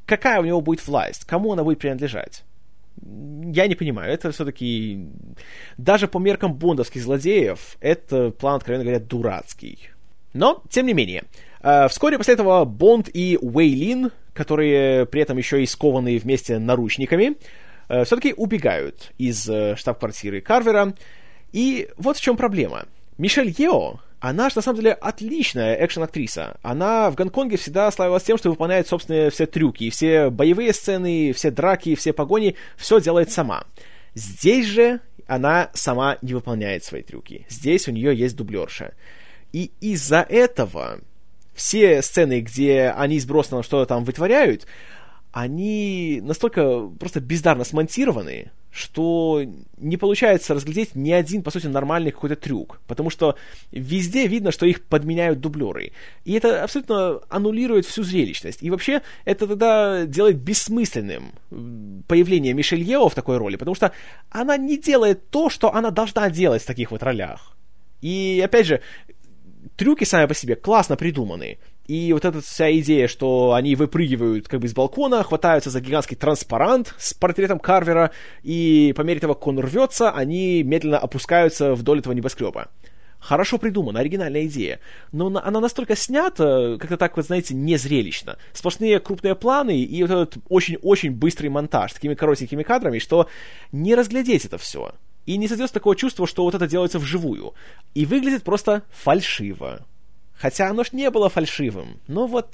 [0.06, 1.26] Какая у него будет власть?
[1.26, 2.46] Кому она будет принадлежать?
[3.02, 5.08] Я не понимаю, это все-таки...
[5.78, 9.90] Даже по меркам бондовских злодеев, это план, откровенно говоря, дурацкий.
[10.32, 11.24] Но, тем не менее,
[11.62, 17.38] э, вскоре после этого Бонд и Уэйлин, которые при этом еще и скованы вместе наручниками,
[17.90, 20.94] э, все-таки убегают из э, штаб-квартиры Карвера.
[21.52, 22.86] И вот в чем проблема.
[23.18, 26.58] Мишель Ео, она же на самом деле отличная экшен-актриса.
[26.62, 31.52] Она в Гонконге всегда славилась тем, что выполняет собственные все трюки, все боевые сцены, все
[31.52, 33.66] драки, все погони, все делает сама.
[34.16, 37.46] Здесь же она сама не выполняет свои трюки.
[37.50, 38.94] Здесь у нее есть дублерша.
[39.52, 41.02] И из-за этого
[41.54, 44.66] все сцены, где они с Броснаном что-то там вытворяют,
[45.34, 49.44] они настолько просто бездарно смонтированы, что
[49.78, 52.80] не получается разглядеть ни один, по сути, нормальный какой-то трюк.
[52.86, 53.36] Потому что
[53.72, 55.92] везде видно, что их подменяют дублеры.
[56.24, 58.62] И это абсолютно аннулирует всю зрелищность.
[58.62, 61.34] И вообще это тогда делает бессмысленным
[62.08, 63.92] появление Мишель Ео в такой роли, потому что
[64.30, 67.56] она не делает то, что она должна делать в таких вот ролях.
[68.02, 68.82] И опять же,
[69.76, 71.58] трюки сами по себе классно придуманы.
[71.88, 76.16] И вот эта вся идея, что они выпрыгивают как бы с балкона, хватаются за гигантский
[76.16, 78.12] транспарант с портретом Карвера,
[78.42, 82.70] и по мере того, как он рвется, они медленно опускаются вдоль этого небоскреба.
[83.20, 84.80] хорошо придумана, оригинальная идея,
[85.12, 88.38] но она настолько снята, как-то так, вот знаете, незрелищно.
[88.54, 93.28] Сплошные крупные планы и вот этот очень-очень быстрый монтаж с такими коротенькими кадрами, что
[93.72, 94.94] не разглядеть это все.
[95.26, 97.54] И не создается такого чувства, что вот это делается вживую.
[97.94, 99.86] И выглядит просто фальшиво.
[100.34, 102.00] Хотя оно ж не было фальшивым.
[102.08, 102.54] Но вот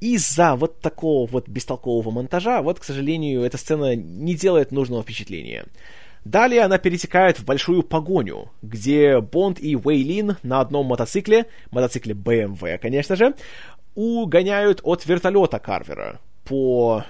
[0.00, 5.66] из-за вот такого вот бестолкового монтажа, вот, к сожалению, эта сцена не делает нужного впечатления.
[6.24, 12.78] Далее она перетекает в большую погоню, где Бонд и Уэйлин на одном мотоцикле, мотоцикле BMW,
[12.78, 13.34] конечно же,
[13.94, 17.04] угоняют от вертолета Карвера по...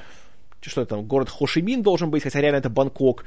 [0.60, 3.24] Что это там, город Хошимин должен быть, хотя реально это Бангкок.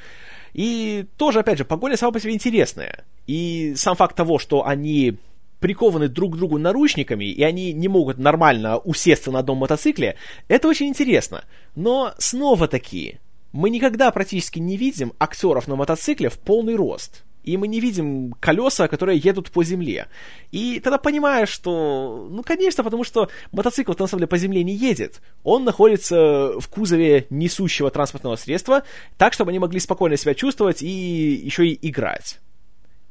[0.54, 3.06] И тоже, опять же, погоня сама по себе интересная.
[3.26, 5.18] И сам факт того, что они
[5.60, 10.18] прикованы друг к другу наручниками, и они не могут нормально усесться на одном мотоцикле,
[10.50, 11.46] это очень интересно.
[11.76, 13.20] Но снова-таки,
[13.54, 17.24] мы никогда практически не видим актеров на мотоцикле в полный рост.
[17.44, 20.08] И мы не видим колеса, которые едут по земле.
[20.52, 24.74] И тогда понимаешь, что, ну, конечно, потому что мотоцикл на самом деле по земле не
[24.74, 25.22] едет.
[25.44, 28.84] Он находится в кузове несущего транспортного средства,
[29.18, 32.40] так, чтобы они могли спокойно себя чувствовать и еще и играть.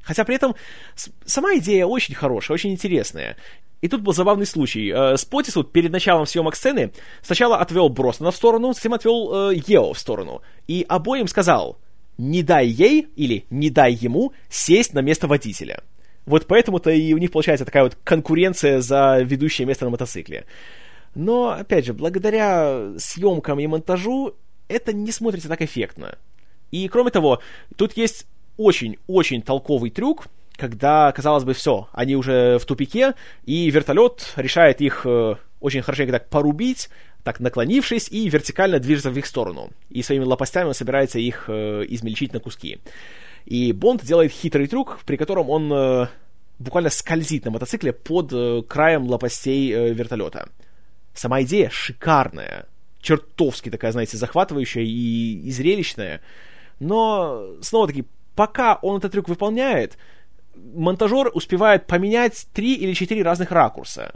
[0.02, 0.54] Хотя при этом
[1.24, 3.36] сама идея очень хорошая, очень интересная.
[3.82, 4.90] И тут был забавный случай.
[4.90, 9.92] Э, Спотисвуд перед началом съемок сцены сначала отвел Бросна в сторону, затем отвел э, Ео
[9.92, 10.40] в сторону.
[10.68, 11.78] И обоим сказал,
[12.18, 15.82] не дай ей или не дай ему сесть на место водителя.
[16.26, 20.46] Вот поэтому-то и у них получается такая вот конкуренция за ведущее место на мотоцикле.
[21.14, 24.34] Но, опять же, благодаря съемкам и монтажу
[24.68, 26.16] это не смотрится так эффектно.
[26.70, 27.40] И, кроме того,
[27.76, 34.32] тут есть очень-очень толковый трюк, когда, казалось бы, все, они уже в тупике, и вертолет
[34.36, 36.88] решает их э, очень хорошенько так порубить,
[37.24, 39.70] так наклонившись, и вертикально движется в их сторону.
[39.90, 42.80] И своими лопастями он собирается их э, измельчить на куски.
[43.44, 46.06] И Бонд делает хитрый трюк, при котором он э,
[46.58, 50.48] буквально скользит на мотоцикле под э, краем лопастей э, вертолета.
[51.14, 52.66] Сама идея шикарная,
[53.00, 56.20] чертовски такая, знаете, захватывающая и, и зрелищная.
[56.80, 58.04] Но, снова-таки,
[58.34, 59.96] пока он этот трюк выполняет,
[60.54, 64.14] монтажер успевает поменять три или четыре разных ракурса.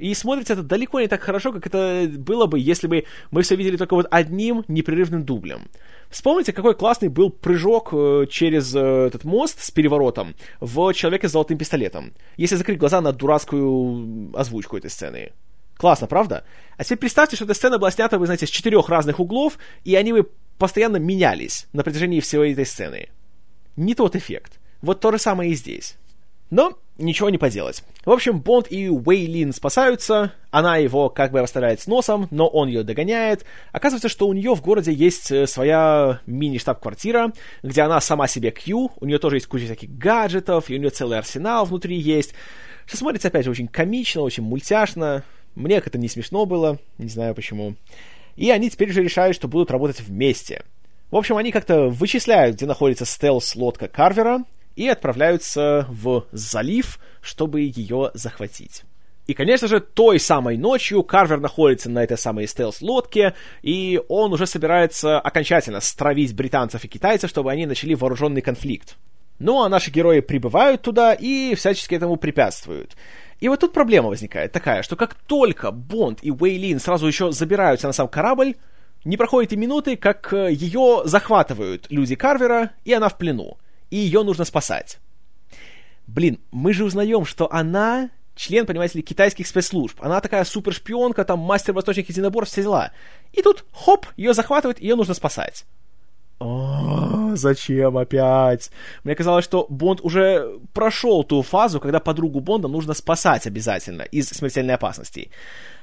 [0.00, 3.54] И смотрится это далеко не так хорошо, как это было бы, если бы мы все
[3.54, 5.68] видели только вот одним непрерывным дублем.
[6.08, 11.32] Вспомните, какой классный был прыжок э, через э, этот мост с переворотом в «Человеке с
[11.32, 15.32] золотым пистолетом», если закрыть глаза на дурацкую озвучку этой сцены.
[15.76, 16.44] Классно, правда?
[16.78, 19.94] А теперь представьте, что эта сцена была снята, вы знаете, с четырех разных углов, и
[19.96, 23.08] они бы постоянно менялись на протяжении всей этой сцены.
[23.76, 24.58] Не тот эффект.
[24.80, 25.98] Вот то же самое и здесь.
[26.50, 27.82] Но ничего не поделать.
[28.04, 32.68] В общем, Бонд и Уэйлин спасаются, она его как бы оставляет с носом, но он
[32.68, 33.44] ее догоняет.
[33.72, 37.32] Оказывается, что у нее в городе есть э, своя мини-штаб-квартира,
[37.62, 40.90] где она сама себе Кью, у нее тоже есть куча всяких гаджетов, и у нее
[40.90, 42.34] целый арсенал внутри есть.
[42.86, 45.22] Что смотрится, опять же, очень комично, очень мультяшно.
[45.54, 47.76] Мне это не смешно было, не знаю почему.
[48.36, 50.64] И они теперь уже решают, что будут работать вместе.
[51.10, 54.44] В общем, они как-то вычисляют, где находится стелс-лодка Карвера,
[54.80, 58.84] и отправляются в залив, чтобы ее захватить.
[59.26, 64.46] И, конечно же, той самой ночью Карвер находится на этой самой стелс-лодке, и он уже
[64.46, 68.96] собирается окончательно стравить британцев и китайцев, чтобы они начали вооруженный конфликт.
[69.38, 72.96] Ну а наши герои прибывают туда и всячески этому препятствуют.
[73.38, 77.86] И вот тут проблема возникает такая, что как только Бонд и Уэйлин сразу еще забираются
[77.86, 78.54] на сам корабль,
[79.04, 83.58] не проходит и минуты, как э, ее захватывают люди Карвера, и она в плену
[83.90, 84.98] и ее нужно спасать.
[86.06, 90.00] Блин, мы же узнаем, что она член, понимаете ли, китайских спецслужб.
[90.00, 92.92] Она такая супершпионка, там, мастер восточных единоборств, все дела.
[93.32, 95.66] И тут, хоп, ее захватывают, ее нужно спасать.
[96.40, 98.70] О, зачем опять?
[99.04, 104.28] Мне казалось, что Бонд уже прошел ту фазу, когда подругу Бонда нужно спасать обязательно из
[104.30, 105.30] смертельной опасности.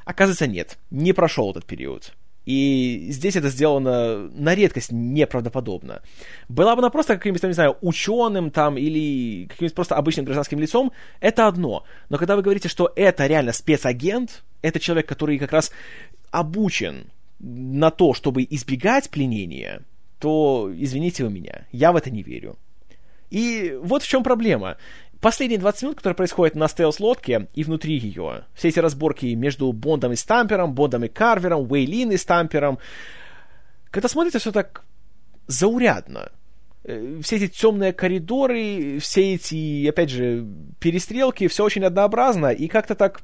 [0.04, 2.14] Оказывается, нет, не прошел этот период.
[2.48, 6.02] И здесь это сделано на редкость неправдоподобно.
[6.48, 10.94] Была бы она просто каким-нибудь, не знаю, ученым там или каким-нибудь просто обычным гражданским лицом,
[11.20, 11.84] это одно.
[12.08, 15.74] Но когда вы говорите, что это реально спецагент, это человек, который как раз
[16.32, 17.08] обучен
[17.40, 19.82] на то, чтобы избегать пленения,
[20.20, 22.56] то извините у меня, я в это не верю.
[23.30, 24.78] И вот в чем проблема
[25.22, 30.12] последние 20 минут, которые происходят на стелс-лодке и внутри ее, все эти разборки между Бондом
[30.12, 32.80] и Стампером, Бондом и Карвером, Уэйлин и Стампером,
[33.92, 34.84] когда смотрится все так
[35.48, 36.32] заурядно,
[36.84, 40.46] э, все эти темные коридоры, все эти, опять же,
[40.80, 43.22] перестрелки, все очень однообразно, и как-то так...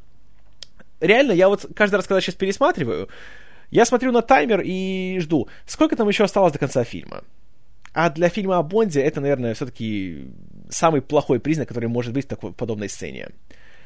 [1.00, 3.10] Реально, я вот каждый раз, когда сейчас пересматриваю,
[3.72, 7.24] я смотрю на таймер и жду, сколько там еще осталось до конца фильма.
[7.94, 10.28] А для фильма о Бонде это, наверное, все-таки
[10.70, 13.30] самый плохой признак, который может быть в такой подобной сцене.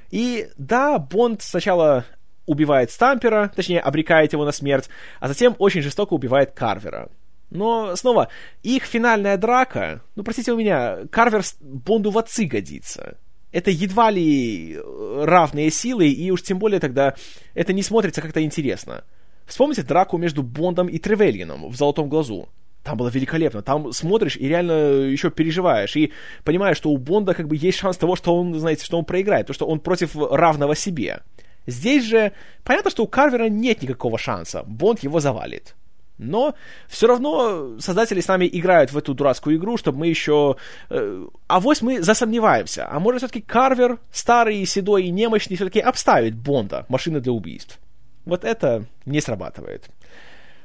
[0.10, 2.06] И да, Бонд сначала
[2.46, 4.90] убивает Стампера, точнее, обрекает его на смерть,
[5.20, 7.10] а затем очень жестоко убивает Карвера.
[7.50, 8.30] Но, снова,
[8.64, 13.18] их финальная драка, ну, простите у меня, Карвер Бонду в отцы годится.
[13.52, 14.78] Это едва ли
[15.22, 17.16] равные силы, и уж тем более тогда
[17.54, 19.04] это не смотрится как-то интересно.
[19.46, 22.50] Вспомните драку между Бондом и Тревельином в «Золотом глазу».
[22.88, 23.62] Там было великолепно.
[23.62, 24.72] Там смотришь и реально
[25.12, 25.98] еще переживаешь.
[25.98, 26.14] И
[26.46, 29.48] понимаешь, что у Бонда как бы есть шанс того, что он, знаете, что он проиграет.
[29.48, 31.20] Потому что он против равного себе.
[31.66, 32.32] Здесь же
[32.64, 34.64] понятно, что у Карвера нет никакого шанса.
[34.66, 35.76] Бонд его завалит.
[36.18, 36.56] Но
[36.88, 40.56] все равно создатели с нами играют в эту дурацкую игру, чтобы мы еще...
[40.90, 42.88] Э, авось мы засомневаемся.
[42.90, 47.80] А может все-таки Карвер, старый, седой и немощный, все-таки обставит Бонда, машины для убийств.
[48.24, 49.90] Вот это не срабатывает.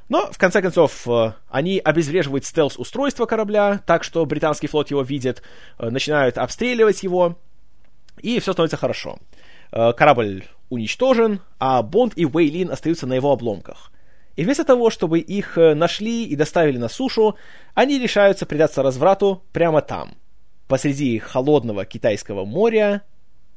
[0.09, 5.41] Но, в конце концов, э, они обезвреживают стелс-устройство корабля, так что британский флот его видит,
[5.79, 7.37] э, начинают обстреливать его,
[8.21, 9.17] и все становится хорошо.
[9.71, 13.91] Э, корабль уничтожен, а Бонд и Уэйлин остаются на его обломках.
[14.35, 17.37] И вместо того, чтобы их нашли и доставили на сушу,
[17.75, 20.15] они решаются предаться разврату прямо там,
[20.67, 23.03] посреди холодного китайского моря,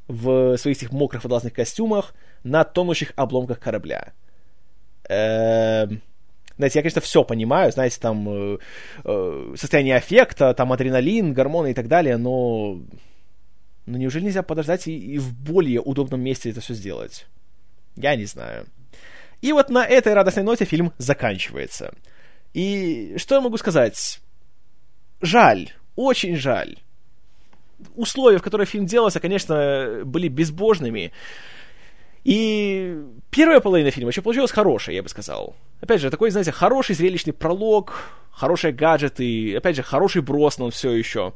[0.06, 4.12] в своих этих мокрых водолазных костюмах, на тонущих обломках корабля.
[5.08, 6.02] Эм...
[6.56, 8.58] Знаете, я, конечно, все понимаю, знаете, там э,
[9.04, 12.80] э, состояние аффекта, там адреналин, гормоны и так далее, но...
[13.84, 17.26] Но неужели нельзя подождать и, и в более удобном месте это все сделать?
[17.94, 18.66] Я не знаю.
[19.42, 21.94] И вот на этой радостной ноте фильм заканчивается.
[22.52, 24.20] И что я могу сказать?
[25.20, 26.78] Жаль, очень жаль.
[27.94, 31.12] Условия, в которых фильм делался, конечно, были безбожными.
[32.24, 32.98] И
[33.30, 35.54] первая половина фильма еще получилась хорошая, я бы сказал.
[35.80, 41.34] Опять же, такой, знаете, хороший зрелищный пролог, хорошие гаджеты, опять же, хороший Броснан все еще,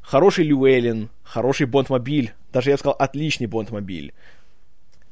[0.00, 4.14] хороший Люэллен, хороший Бондмобиль, даже, я бы сказал, отличный Бондмобиль.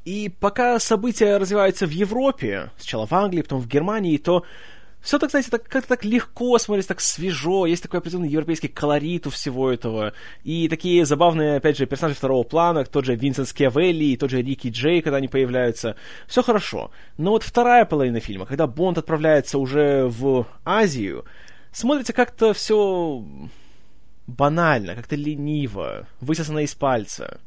[0.04, 4.44] И пока события развиваются в Европе, сначала в Англии, потом в Германии, то
[5.01, 9.26] все так, знаете, так, как-то так легко смотрится, так свежо, есть такой определенный европейский колорит
[9.26, 10.12] у всего этого,
[10.44, 14.42] и такие забавные, опять же, персонажи второго плана, тот же Винсент Скиавелли, и тот же
[14.42, 15.96] Рики Джей, когда они появляются,
[16.26, 16.90] все хорошо.
[17.16, 21.24] Но вот вторая половина фильма, когда Бонд отправляется уже в Азию,
[21.72, 23.24] смотрится как-то все
[24.26, 27.40] банально, как-то лениво, высосано из пальца.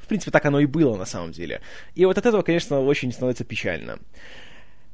[0.00, 1.62] В принципе, так оно и было на самом деле.
[1.94, 3.98] И вот от этого, конечно, очень становится печально.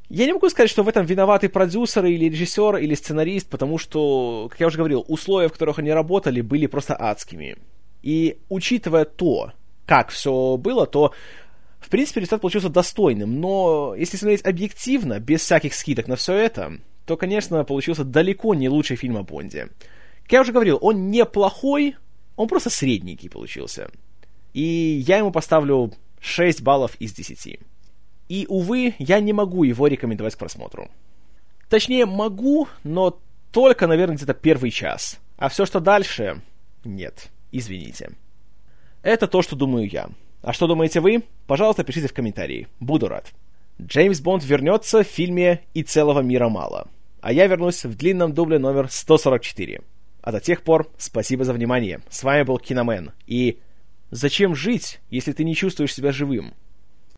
[0.09, 4.49] Я не могу сказать, что в этом виноваты продюсеры или режиссер или сценарист, потому что,
[4.51, 7.57] как я уже говорил, условия, в которых они работали, были просто адскими.
[8.03, 9.53] И учитывая то,
[9.85, 11.13] как все было, то
[11.79, 13.39] в принципе результат получился достойным.
[13.41, 18.69] Но если смотреть объективно, без всяких скидок на все это, то, конечно, получился далеко не
[18.69, 19.69] лучший фильм о Бонде.
[20.23, 21.97] Как я уже говорил, он неплохой,
[22.37, 23.91] он просто средненький получился.
[24.55, 27.61] И я ему поставлю 6 баллов из 10.
[28.29, 30.91] И, увы, я не могу его рекомендовать к просмотру.
[31.69, 33.19] Точнее, могу, но
[33.53, 35.19] только, наверное, где-то первый час.
[35.37, 36.43] А все, что дальше,
[36.85, 37.29] нет.
[37.53, 38.11] Извините.
[39.03, 40.11] Это то, что думаю я.
[40.43, 41.25] А что думаете вы?
[41.47, 42.69] Пожалуйста, пишите в комментарии.
[42.81, 43.33] Буду рад.
[43.81, 46.89] Джеймс Бонд вернется в фильме «И целого мира мало».
[47.21, 49.81] А я вернусь в длинном дубле номер 144.
[50.21, 52.01] А до тех пор, спасибо за внимание.
[52.11, 53.13] С вами был Киномен.
[53.27, 53.59] И
[54.11, 56.55] зачем жить, если ты не чувствуешь себя живым?